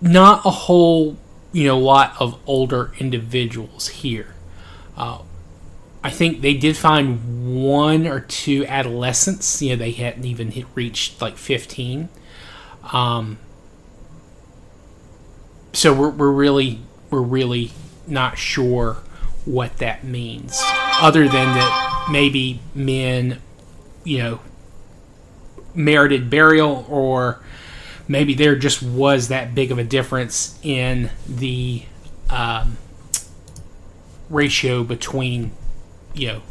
[0.00, 1.18] not a whole
[1.52, 4.34] you know lot of older individuals here.
[4.96, 5.18] Uh,
[6.02, 9.60] I think they did find one or two adolescents.
[9.60, 12.08] You know, they hadn't even hit, reached like 15.
[12.92, 13.38] Um,
[15.72, 16.80] so we're, we're really
[17.10, 17.72] we're really
[18.06, 18.98] not sure
[19.44, 20.60] what that means,
[21.00, 23.40] other than that maybe men,
[24.04, 24.40] you know,
[25.74, 27.42] merited burial, or
[28.06, 31.82] maybe there just was that big of a difference in the
[32.28, 32.76] um,
[34.28, 35.50] ratio between
[36.20, 36.42] you know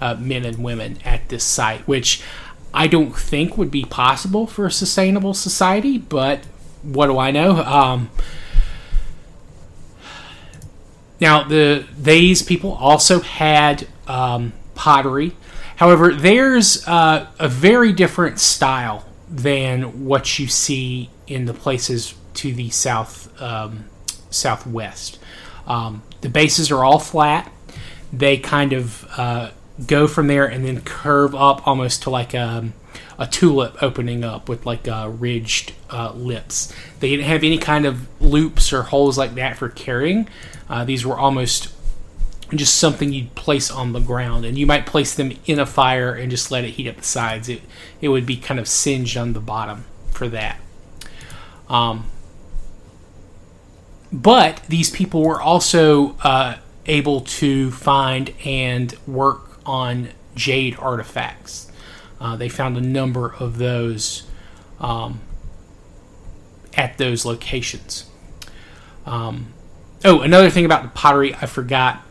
[0.00, 2.22] uh, men and women at this site, which
[2.72, 5.98] I don't think would be possible for a sustainable society.
[5.98, 6.44] But
[6.82, 7.56] what do I know?
[7.56, 8.10] Um,
[11.20, 15.36] now the these people also had um, pottery.
[15.76, 22.52] However, there's uh, a very different style than what you see in the places to
[22.52, 23.86] the south um,
[24.30, 25.18] southwest.
[25.66, 27.52] Um, the bases are all flat.
[28.12, 29.50] They kind of uh,
[29.86, 32.70] go from there and then curve up almost to like a,
[33.18, 36.72] a tulip opening up with like uh, ridged uh, lips.
[37.00, 40.28] They didn't have any kind of loops or holes like that for carrying.
[40.68, 41.72] Uh, these were almost
[42.54, 46.12] just something you'd place on the ground, and you might place them in a fire
[46.14, 47.48] and just let it heat up the sides.
[47.48, 47.62] It
[48.00, 50.60] it would be kind of singed on the bottom for that.
[51.68, 52.06] Um,
[54.12, 56.56] but these people were also uh,
[56.86, 61.70] able to find and work on jade artifacts.
[62.20, 64.24] Uh, they found a number of those
[64.80, 65.20] um,
[66.76, 68.08] at those locations.
[69.06, 69.52] Um,
[70.04, 72.02] oh, another thing about the pottery I forgot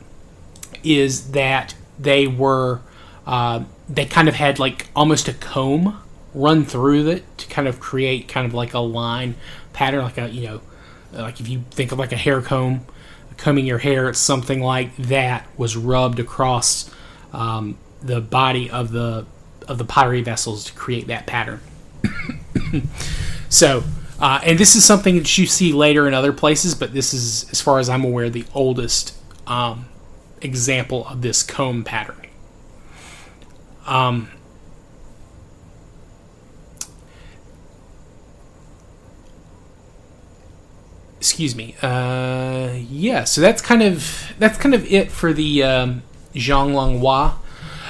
[0.84, 2.82] is that they were
[3.28, 6.02] uh, they kind of had like almost a comb
[6.34, 9.36] run through it to kind of create kind of like a line
[9.74, 10.62] pattern, like a you know
[11.12, 12.86] like if you think of like a hair comb,
[13.40, 16.94] combing your hair, it's something like that was rubbed across
[17.34, 19.26] um, the body of the
[19.68, 21.62] of the pottery vessels to create that pattern.
[23.50, 23.84] so,
[24.20, 27.48] uh, and this is something that you see later in other places, but this is,
[27.52, 29.16] as far as I'm aware, the oldest
[29.46, 29.86] um,
[30.42, 32.18] example of this comb pattern.
[33.86, 34.30] Um,
[41.20, 41.76] excuse me.
[41.82, 46.02] Uh, yeah, so that's kind of that's kind of it for the um,
[46.34, 47.36] Zhang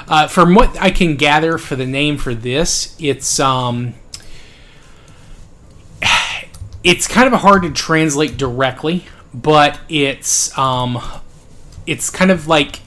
[0.07, 3.93] Uh, from what I can gather for the name for this, it's um,
[6.83, 10.99] it's kind of hard to translate directly, but it's um,
[11.85, 12.81] it's kind of like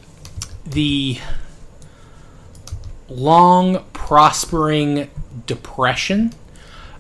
[0.67, 1.19] the
[3.09, 5.09] long prospering
[5.47, 6.33] depression,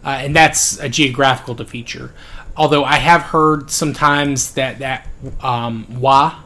[0.04, 2.12] uh, and that's a geographical feature
[2.56, 5.06] although I have heard sometimes that that
[5.40, 6.40] um, wa,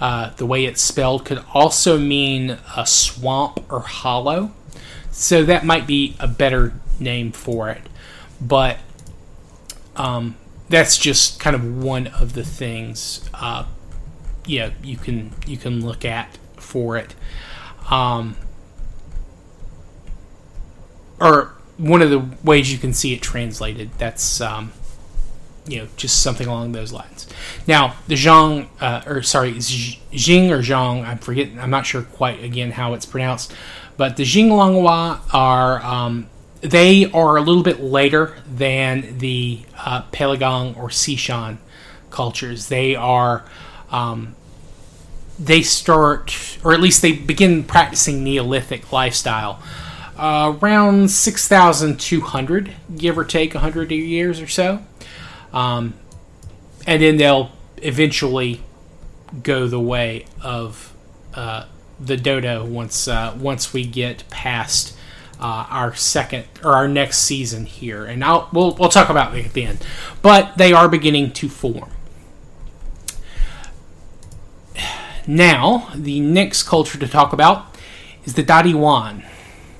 [0.00, 4.52] uh, the way it's spelled, could also mean a swamp or hollow.
[5.10, 7.82] So that might be a better name for it.
[8.40, 8.78] But
[9.96, 10.36] um,
[10.68, 13.66] that's just kind of one of the things uh,
[14.46, 17.14] yeah you can you can look at for it.
[17.90, 18.36] Um,
[21.20, 23.90] or one of the ways you can see it translated.
[23.98, 24.72] That's um,
[25.66, 27.26] you know, just something along those lines.
[27.66, 32.42] Now, the Zhang, uh, or sorry, Jing or Zhang, I'm forgetting, I'm not sure quite
[32.42, 33.52] again how it's pronounced,
[33.96, 36.26] but the Jinglonghua are, um,
[36.60, 41.58] they are a little bit later than the uh, or Xishan
[42.10, 42.68] cultures.
[42.68, 43.44] They are,
[43.90, 44.34] um,
[45.38, 49.62] they start, or at least they begin practicing Neolithic lifestyle.
[50.16, 54.84] Uh, around 6,200, give or take 100 years or so.
[55.52, 55.94] Um,
[56.86, 58.62] and then they'll eventually
[59.42, 60.94] go the way of
[61.34, 61.66] uh,
[62.00, 64.96] the dodo once uh, once we get past
[65.38, 69.52] uh, our second or our next season here, and I'll, we'll we'll talk about it
[69.52, 69.78] then.
[70.20, 71.90] But they are beginning to form.
[75.26, 77.76] Now, the next culture to talk about
[78.24, 79.24] is the Dadiwan.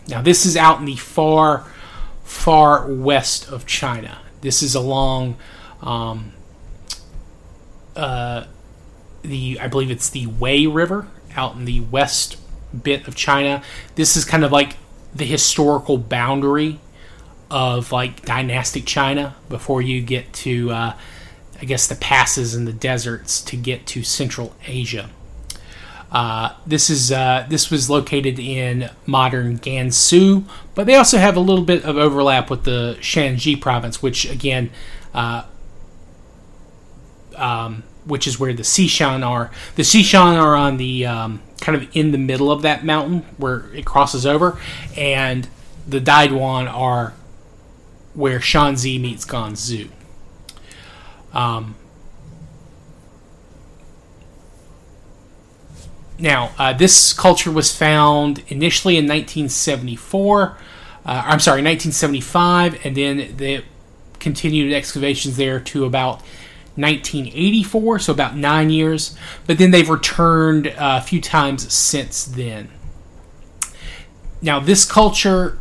[0.09, 1.67] Now, this is out in the far,
[2.23, 4.19] far west of China.
[4.41, 5.37] This is along
[5.83, 6.33] um,
[7.97, 8.45] uh,
[9.23, 12.37] the, I believe it's the Wei River out in the west
[12.83, 13.63] bit of China.
[13.95, 14.77] This is kind of like
[15.15, 16.79] the historical boundary
[17.51, 20.97] of like dynastic China before you get to, uh,
[21.61, 25.11] I guess, the passes and the deserts to get to Central Asia.
[26.11, 31.41] Uh, this is uh, this was located in modern Gansu, but they also have a
[31.41, 34.71] little bit of overlap with the Shanxi province, which again,
[35.15, 35.45] uh,
[37.43, 39.51] um, which is where the Xishan are.
[39.75, 43.73] The Xishan are on the um, kind of in the middle of that mountain where
[43.75, 44.59] it crosses over,
[44.97, 45.49] and
[45.87, 47.13] the Daiduan are
[48.15, 49.91] where Shanxi meets Gansu.
[51.33, 51.75] Um,
[56.19, 60.57] Now, uh, this culture was found initially in 1974.
[61.05, 63.65] Uh, I'm sorry, 1975, and then they
[64.21, 66.23] continued excavations there to about
[66.77, 69.17] 1984, so about nine years.
[69.47, 72.69] But then they've returned uh, a few times since then.
[74.41, 75.59] Now, this culture,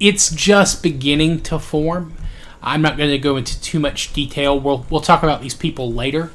[0.00, 2.14] it's just beginning to form.
[2.62, 4.58] I'm not going to go into too much detail.
[4.58, 6.32] We'll, we'll talk about these people later.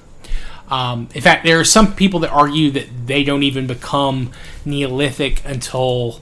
[0.70, 4.32] Um, in fact, there are some people that argue that they don't even become
[4.66, 6.22] Neolithic until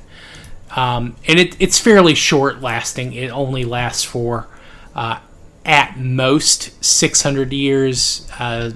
[0.76, 3.12] Um, and it, it's fairly short lasting.
[3.12, 4.46] It only lasts for
[4.94, 5.20] uh,
[5.64, 8.28] at most 600 years.
[8.38, 8.72] Uh,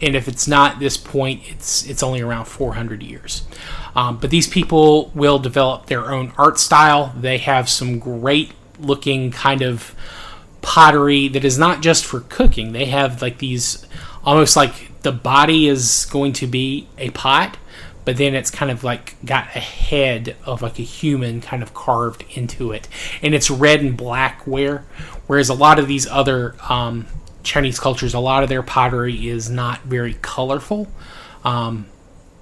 [0.00, 3.42] and if it's not this point, it's it's only around 400 years.
[3.94, 7.12] Um, but these people will develop their own art style.
[7.18, 9.94] They have some great looking kind of
[10.62, 12.72] pottery that is not just for cooking.
[12.72, 13.86] They have like these
[14.24, 17.56] almost like the body is going to be a pot,
[18.04, 21.74] but then it's kind of like got a head of like a human kind of
[21.74, 22.88] carved into it.
[23.22, 24.84] And it's red and black where
[25.26, 27.06] whereas a lot of these other um,
[27.42, 30.88] Chinese cultures, a lot of their pottery is not very colorful.
[31.44, 31.86] Um,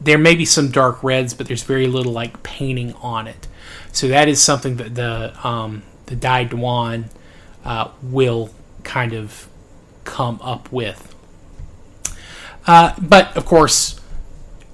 [0.01, 3.49] there may be some dark reds, but there's very little like painting on it.
[3.93, 7.11] So that is something that the um, the Dai Duan
[7.65, 8.51] uh, will
[8.85, 9.49] kind of
[10.05, 11.15] come up with.
[12.67, 13.98] Uh, but of course,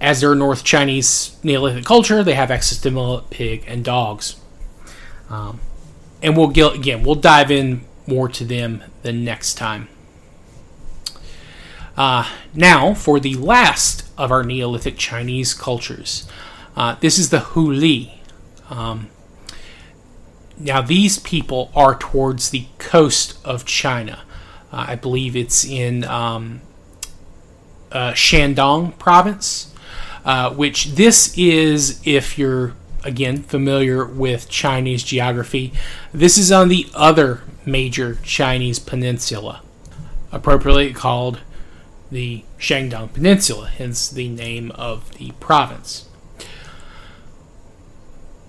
[0.05, 4.37] as they're North Chinese Neolithic culture, they have access to millet, pig, and dogs.
[5.31, 5.61] Um,
[6.23, 9.89] and we'll get, again, we'll dive in more to them the next time.
[11.97, 16.29] Uh, now, for the last of our Neolithic Chinese cultures,
[16.77, 18.11] uh, this is the Houli.
[18.69, 19.09] Um,
[20.59, 24.23] now, these people are towards the coast of China.
[24.71, 26.61] Uh, I believe it's in um,
[27.91, 29.74] uh, Shandong province,
[30.25, 35.73] uh, which this is, if you're again familiar with Chinese geography,
[36.13, 39.63] this is on the other major Chinese peninsula,
[40.33, 41.41] appropriately called
[42.11, 46.09] the Shandong Peninsula, hence the name of the province.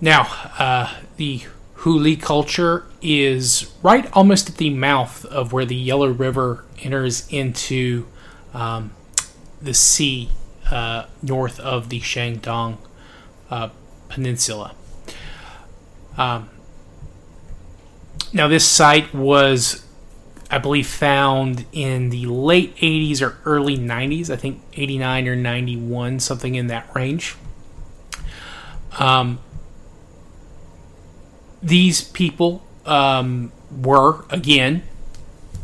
[0.00, 1.42] Now, uh, the
[1.78, 8.06] Houli culture is right almost at the mouth of where the Yellow River enters into
[8.52, 8.92] um,
[9.60, 10.30] the sea
[10.70, 12.78] uh, north of the Shandong
[13.50, 13.70] uh,
[14.08, 14.74] Peninsula.
[16.16, 16.48] Um,
[18.32, 19.86] now, this site was
[20.50, 24.30] I believe, found in the late 80s or early 90s.
[24.30, 27.34] I think 89 or 91, something in that range.
[28.98, 29.40] Um,
[31.62, 34.84] these people um, were, again,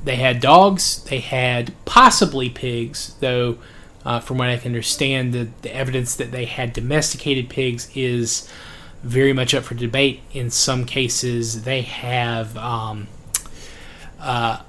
[0.05, 3.59] they had dogs, they had possibly pigs, though,
[4.05, 8.48] uh, from what I can understand, the, the evidence that they had domesticated pigs is
[9.03, 10.20] very much up for debate.
[10.32, 12.57] In some cases, they have.
[12.57, 13.09] Um,
[14.20, 14.62] uh,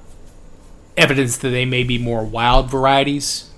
[0.97, 3.49] evidence that they may be more wild varieties.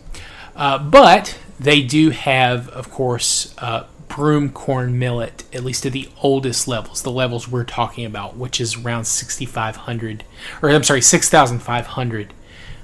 [0.55, 6.09] Uh, but they do have, of course, uh, broom corn millet, at least at the
[6.21, 10.23] oldest levels, the levels we're talking about, which is around 6,500,
[10.61, 12.33] or I'm sorry, 6,500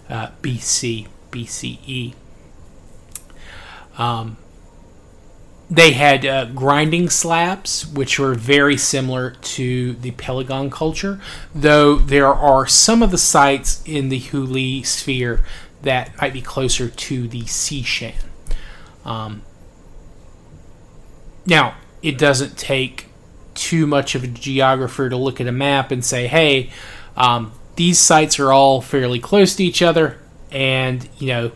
[0.10, 2.14] uh, BC, BCE.
[3.98, 4.38] Um,
[5.70, 11.22] they had uh, grinding slabs, which were very similar to the Pelagon culture,
[11.56, 15.46] though there are some of the sites in the Houli sphere
[15.82, 18.16] that might be closer to the Xishan.
[19.06, 19.44] Um,
[21.46, 23.08] now, it doesn't take
[23.54, 26.70] too much of a geographer to look at a map and say, hey,
[27.16, 30.20] um, these sites are all fairly close to each other,
[30.52, 31.52] and, you know,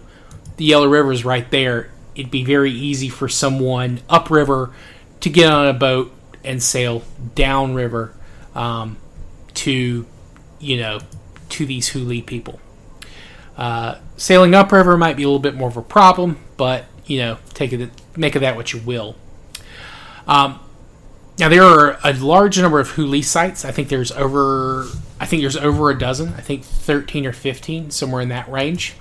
[0.55, 1.91] the Yellow River is right there.
[2.15, 4.73] It'd be very easy for someone upriver
[5.19, 6.13] to get on a boat
[6.43, 7.03] and sail
[7.33, 8.13] downriver
[8.53, 8.97] um,
[9.55, 10.05] to,
[10.59, 10.99] you know,
[11.49, 12.59] to these Houli people.
[13.57, 17.37] Uh, sailing upriver might be a little bit more of a problem, but you know,
[17.53, 19.15] take it, make of that what you will.
[20.27, 20.59] Um,
[21.37, 23.63] now there are a large number of Houli sites.
[23.63, 24.85] I think there's over,
[25.19, 26.29] I think there's over a dozen.
[26.29, 28.93] I think thirteen or fifteen, somewhere in that range.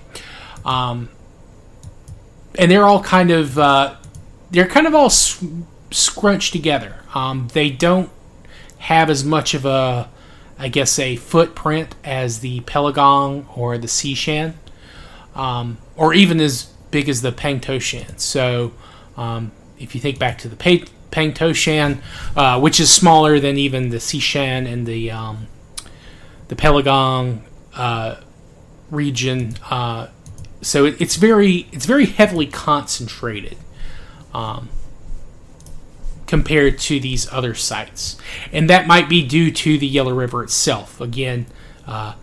[0.65, 1.09] Um,
[2.59, 3.97] and they're all kind of, uh,
[4.51, 6.97] they're kind of all scrunched together.
[7.15, 8.11] Um, they don't
[8.79, 10.09] have as much of a
[10.59, 14.55] I guess, a footprint as the Pelagon or the Xishan,
[15.35, 18.19] um, or even as big as the Pengtoushan.
[18.21, 18.73] So,
[19.17, 22.01] um, if you think back to the Pang- Pengtoushan,
[22.37, 25.49] uh, which is smaller than even the Xishan and the um,
[26.49, 27.41] the Pelagon
[27.75, 28.17] uh,
[28.91, 30.09] region, uh,
[30.65, 33.57] so it, it's very it's very heavily concentrated.
[34.33, 34.69] Um,
[36.27, 38.17] compared to these other sites.
[38.53, 41.01] And that might be due to the Yellow River itself.
[41.01, 41.47] Again,
[41.87, 42.15] uh,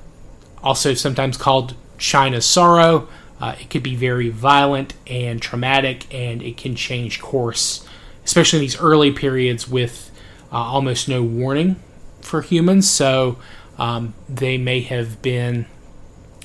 [0.63, 3.07] also sometimes called China's sorrow.
[3.39, 7.87] Uh, it could be very violent and traumatic, and it can change course,
[8.25, 10.11] especially in these early periods with
[10.51, 11.77] uh, almost no warning
[12.21, 12.89] for humans.
[12.89, 13.37] So
[13.77, 15.65] um, they may have been,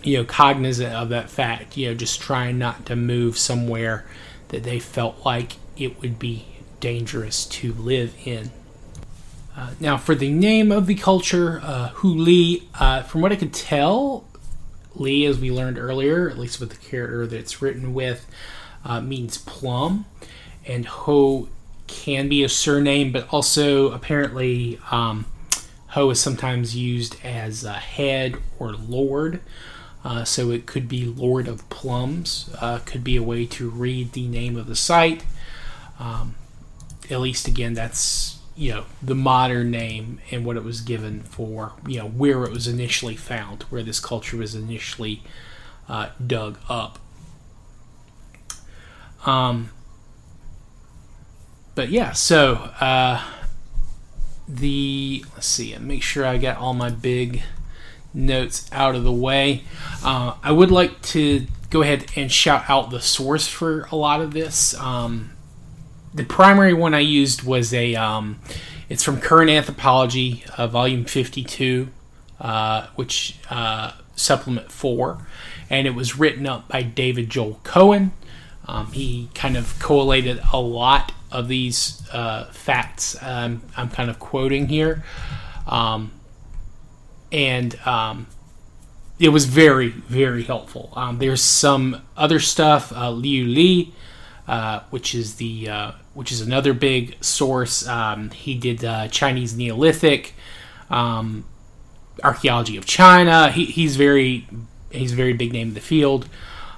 [0.06, 1.76] you know, cognizant of that fact.
[1.76, 4.06] You know, just trying not to move somewhere
[4.48, 6.46] that they felt like it would be
[6.80, 8.50] dangerous to live in.
[9.56, 13.52] Uh, now, for the name of the culture, uh, Houli, uh, from what I could
[13.52, 14.24] tell,
[14.94, 18.26] Li, as we learned earlier, at least with the character that it's written with,
[18.84, 20.04] uh, means plum,
[20.66, 21.48] and Ho
[21.86, 25.26] can be a surname, but also apparently um,
[25.88, 29.40] Ho is sometimes used as a head or lord.
[30.06, 34.12] Uh, so it could be Lord of Plums, uh, could be a way to read
[34.12, 35.24] the name of the site.
[35.98, 36.36] Um,
[37.10, 41.72] at least again, that's you know the modern name and what it was given for
[41.88, 45.24] you know where it was initially found, where this culture was initially
[45.88, 47.00] uh, dug up.
[49.26, 49.70] Um,
[51.74, 53.24] but yeah, so uh,
[54.46, 57.42] the let's see, make sure I got all my big
[58.16, 59.62] notes out of the way.
[60.02, 64.20] Uh, I would like to go ahead and shout out the source for a lot
[64.20, 64.74] of this.
[64.80, 65.30] Um,
[66.14, 67.94] the primary one I used was a.
[67.94, 68.40] Um,
[68.88, 71.88] it's from Current Anthropology, uh, volume fifty-two,
[72.40, 75.26] uh, which uh, supplement four,
[75.68, 78.12] and it was written up by David Joel Cohen.
[78.68, 83.16] Um, he kind of collated a lot of these uh, facts.
[83.20, 85.04] Um, I'm kind of quoting here,
[85.66, 86.10] um,
[87.32, 88.26] and um,
[89.18, 90.92] it was very, very helpful.
[90.94, 92.92] Um, there's some other stuff.
[92.92, 93.94] Uh, Liu Li,
[94.46, 97.86] uh, which is the uh, which is another big source.
[97.86, 100.34] Um, he did uh, Chinese Neolithic,
[100.90, 101.44] um,
[102.22, 103.50] archaeology of China.
[103.50, 104.46] He, he's very
[104.90, 106.28] he's a very big name in the field.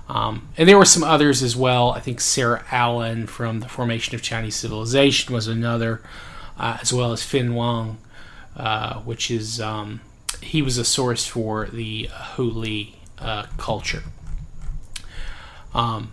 [0.08, 1.90] Um, and there were some others as well.
[1.90, 6.00] I think Sarah Allan from the Formation of Chinese Civilization was another,
[6.58, 7.98] uh, as well as Fin Wang,
[8.56, 10.00] uh, which is um,
[10.40, 14.02] he was a source for the Houli uh, culture.
[15.74, 16.12] Um,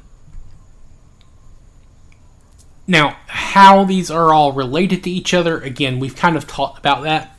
[2.88, 7.04] now, how these are all related to each other, again, we've kind of talked about
[7.04, 7.36] that.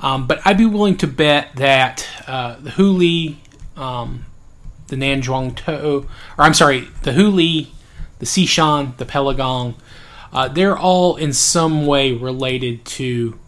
[0.00, 3.36] Um, but I'd be willing to bet that uh, the Houli,
[3.76, 4.26] um,
[4.88, 7.68] the Nanzhuangtou, or I'm sorry, the Houli,
[8.18, 9.76] the Xishan, the Pelagon,
[10.32, 13.38] uh, they're all in some way related to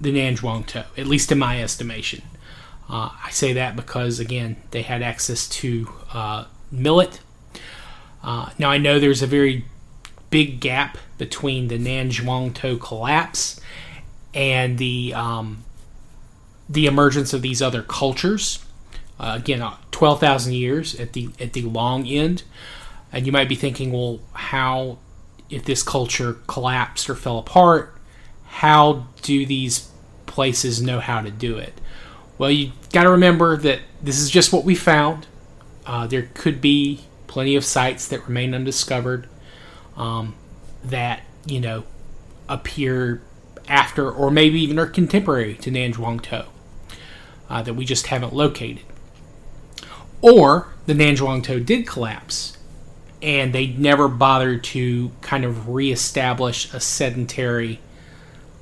[0.00, 2.22] the Nanzhuangtou, at least in my estimation.
[2.88, 7.20] Uh, I say that because, again, they had access to uh, millet.
[8.22, 9.64] Uh, now, I know there's a very
[10.30, 13.60] big gap between the Nanzhuangtou collapse
[14.34, 15.64] and the um,
[16.68, 18.64] the emergence of these other cultures.
[19.18, 22.42] Uh, again, uh, twelve thousand years at the at the long end,
[23.12, 24.98] and you might be thinking, well, how
[25.50, 27.97] if this culture collapsed or fell apart,
[28.48, 29.90] how do these
[30.26, 31.80] places know how to do it?
[32.36, 35.26] Well, you got to remember that this is just what we found.
[35.86, 39.28] Uh, there could be plenty of sites that remain undiscovered
[39.96, 40.34] um,
[40.84, 41.84] that you know,
[42.48, 43.22] appear
[43.66, 46.46] after or maybe even are contemporary to Nanzhuangtou
[47.50, 48.82] uh, that we just haven't located.
[50.20, 52.56] Or the Nanzhuangtou did collapse
[53.20, 57.80] and they never bothered to kind of reestablish a sedentary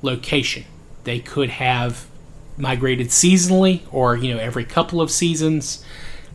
[0.01, 0.65] location.
[1.03, 2.07] They could have
[2.57, 5.83] migrated seasonally or, you know, every couple of seasons,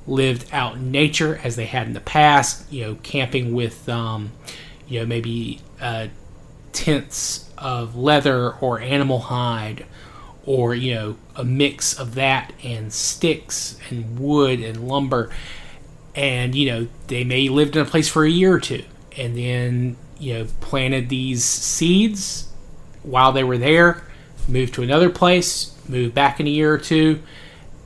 [0.07, 4.33] lived out in nature as they had in the past, you know, camping with, um,
[4.89, 6.09] you know, maybe uh,
[6.73, 9.87] tents of leather or animal hide
[10.45, 15.31] or, you know, a mix of that and sticks and wood and lumber
[16.15, 18.85] and you know they may lived in a place for a year or two
[19.17, 22.52] and then you know planted these seeds
[23.03, 24.03] while they were there
[24.49, 27.21] moved to another place moved back in a year or two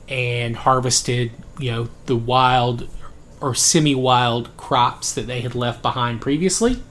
[0.07, 2.87] and harvested you know the wild
[3.41, 6.81] or semi-wild crops that they had left behind previously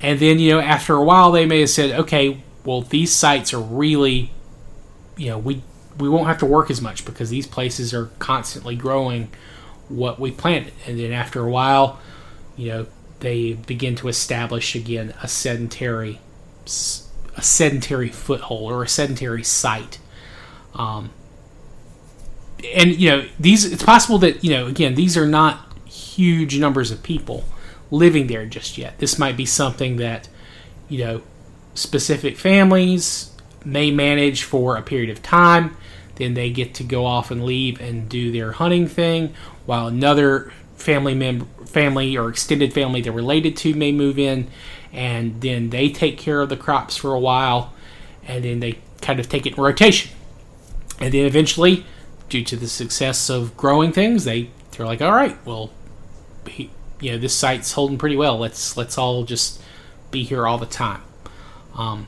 [0.00, 3.52] and then you know after a while they may have said okay well these sites
[3.52, 4.30] are really
[5.16, 5.62] you know we
[5.98, 9.30] we won't have to work as much because these places are constantly growing
[9.88, 10.72] what we planted.
[10.86, 12.00] And then after a while,
[12.56, 12.86] you know,
[13.20, 16.20] they begin to establish again a sedentary
[17.36, 19.98] a sedentary foothold or a sedentary site.
[20.74, 21.10] Um,
[22.74, 26.90] and you know, these it's possible that, you know, again, these are not huge numbers
[26.90, 27.44] of people
[27.90, 28.98] living there just yet.
[28.98, 30.28] This might be something that,
[30.88, 31.22] you know,
[31.74, 33.32] specific families
[33.64, 35.76] may manage for a period of time
[36.16, 39.34] then they get to go off and leave and do their hunting thing,
[39.64, 44.48] while another family member, family or extended family they're related to may move in,
[44.96, 47.74] and then they take care of the crops for a while,
[48.26, 50.10] and then they kind of take it in rotation,
[50.98, 51.84] and then eventually,
[52.30, 55.70] due to the success of growing things, they they're like, all right, well,
[56.48, 56.70] he,
[57.00, 58.38] you know, this site's holding pretty well.
[58.38, 59.62] Let's let's all just
[60.10, 61.02] be here all the time.
[61.76, 62.06] Um,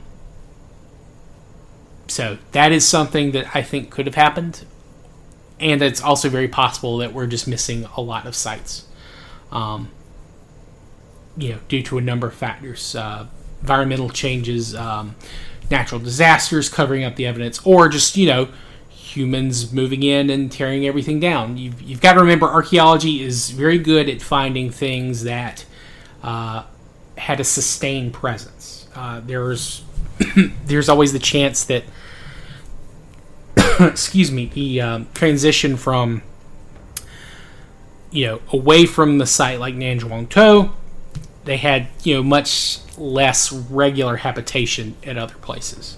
[2.07, 4.65] so that is something that I think could have happened,
[5.59, 8.87] and it's also very possible that we're just missing a lot of sites,
[9.51, 9.89] um,
[11.39, 13.25] you know, due to a number of factors, uh,
[13.61, 15.15] environmental changes, um,
[15.71, 18.49] natural disasters covering up the evidence, or just you know
[18.89, 21.57] humans moving in and tearing everything down.
[21.57, 25.65] You've, you've got to remember archaeology is very good at finding things that
[26.21, 26.65] uh,
[27.17, 28.87] had a sustained presence.
[28.95, 29.83] Uh, there's
[30.65, 31.83] there's always the chance that
[33.79, 36.21] excuse me the um, transition from
[38.11, 40.71] you know away from the site like Nanzhuangtou,
[41.45, 45.97] they had you know much less regular habitation at other places.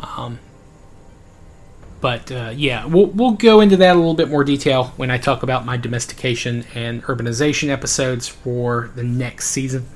[0.00, 0.38] Um,
[2.00, 5.18] but uh, yeah, we'll we'll go into that a little bit more detail when I
[5.18, 9.86] talk about my domestication and urbanization episodes for the next season.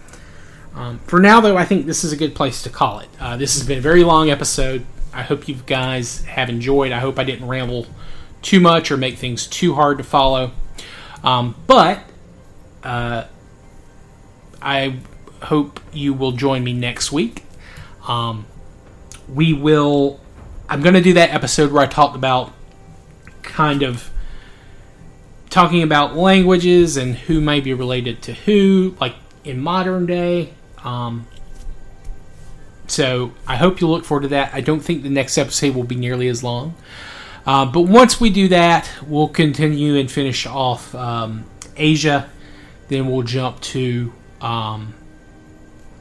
[0.75, 3.09] Um, for now, though, I think this is a good place to call it.
[3.19, 4.87] Uh, this has been a very long episode.
[5.13, 6.93] I hope you guys have enjoyed.
[6.93, 7.87] I hope I didn't ramble
[8.43, 10.53] too much or make things too hard to follow.
[11.23, 12.03] Um, but
[12.83, 13.25] uh,
[14.63, 14.99] I
[15.43, 17.45] hope you will join me next week.
[18.07, 18.47] Um,
[19.29, 20.21] we will.
[20.69, 22.53] I'm going to do that episode where I talked about
[23.43, 24.11] kind of
[25.49, 30.53] talking about languages and who may be related to who, like in modern day.
[30.85, 31.27] Um,
[32.87, 34.55] so I hope you'll look forward to that.
[34.55, 36.75] I don't think the next episode will be nearly as long.
[37.47, 41.45] Uh, but once we do that, we'll continue and finish off um,
[41.77, 42.29] Asia.
[42.89, 44.95] Then we'll jump to um,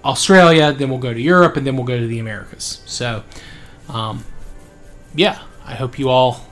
[0.03, 0.71] Australia.
[0.73, 2.81] Then we'll go to Europe, and then we'll go to the Americas.
[2.85, 3.23] So,
[3.87, 4.23] um,
[5.15, 6.45] yeah, I hope you all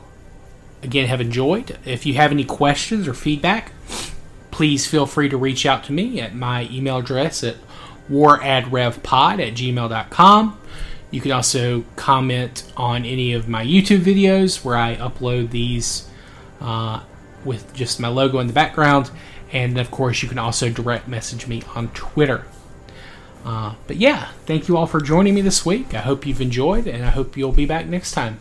[0.84, 1.78] again have enjoyed.
[1.86, 3.72] If you have any questions or feedback,
[4.52, 7.56] please feel free to reach out to me at my email address at
[8.10, 10.60] waradrevpod at gmail.com.
[11.10, 16.10] You can also comment on any of my YouTube videos where I upload these
[16.60, 17.02] uh,
[17.46, 19.10] with just my logo in the background.
[19.52, 22.46] And of course, you can also direct message me on Twitter.
[23.46, 25.94] Uh, but yeah, thank you all for joining me this week.
[25.94, 28.40] I hope you've enjoyed, and I hope you'll be back next time.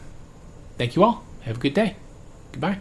[0.79, 1.25] Thank you all.
[1.43, 1.97] Have a good day.
[2.53, 2.79] Goodbye.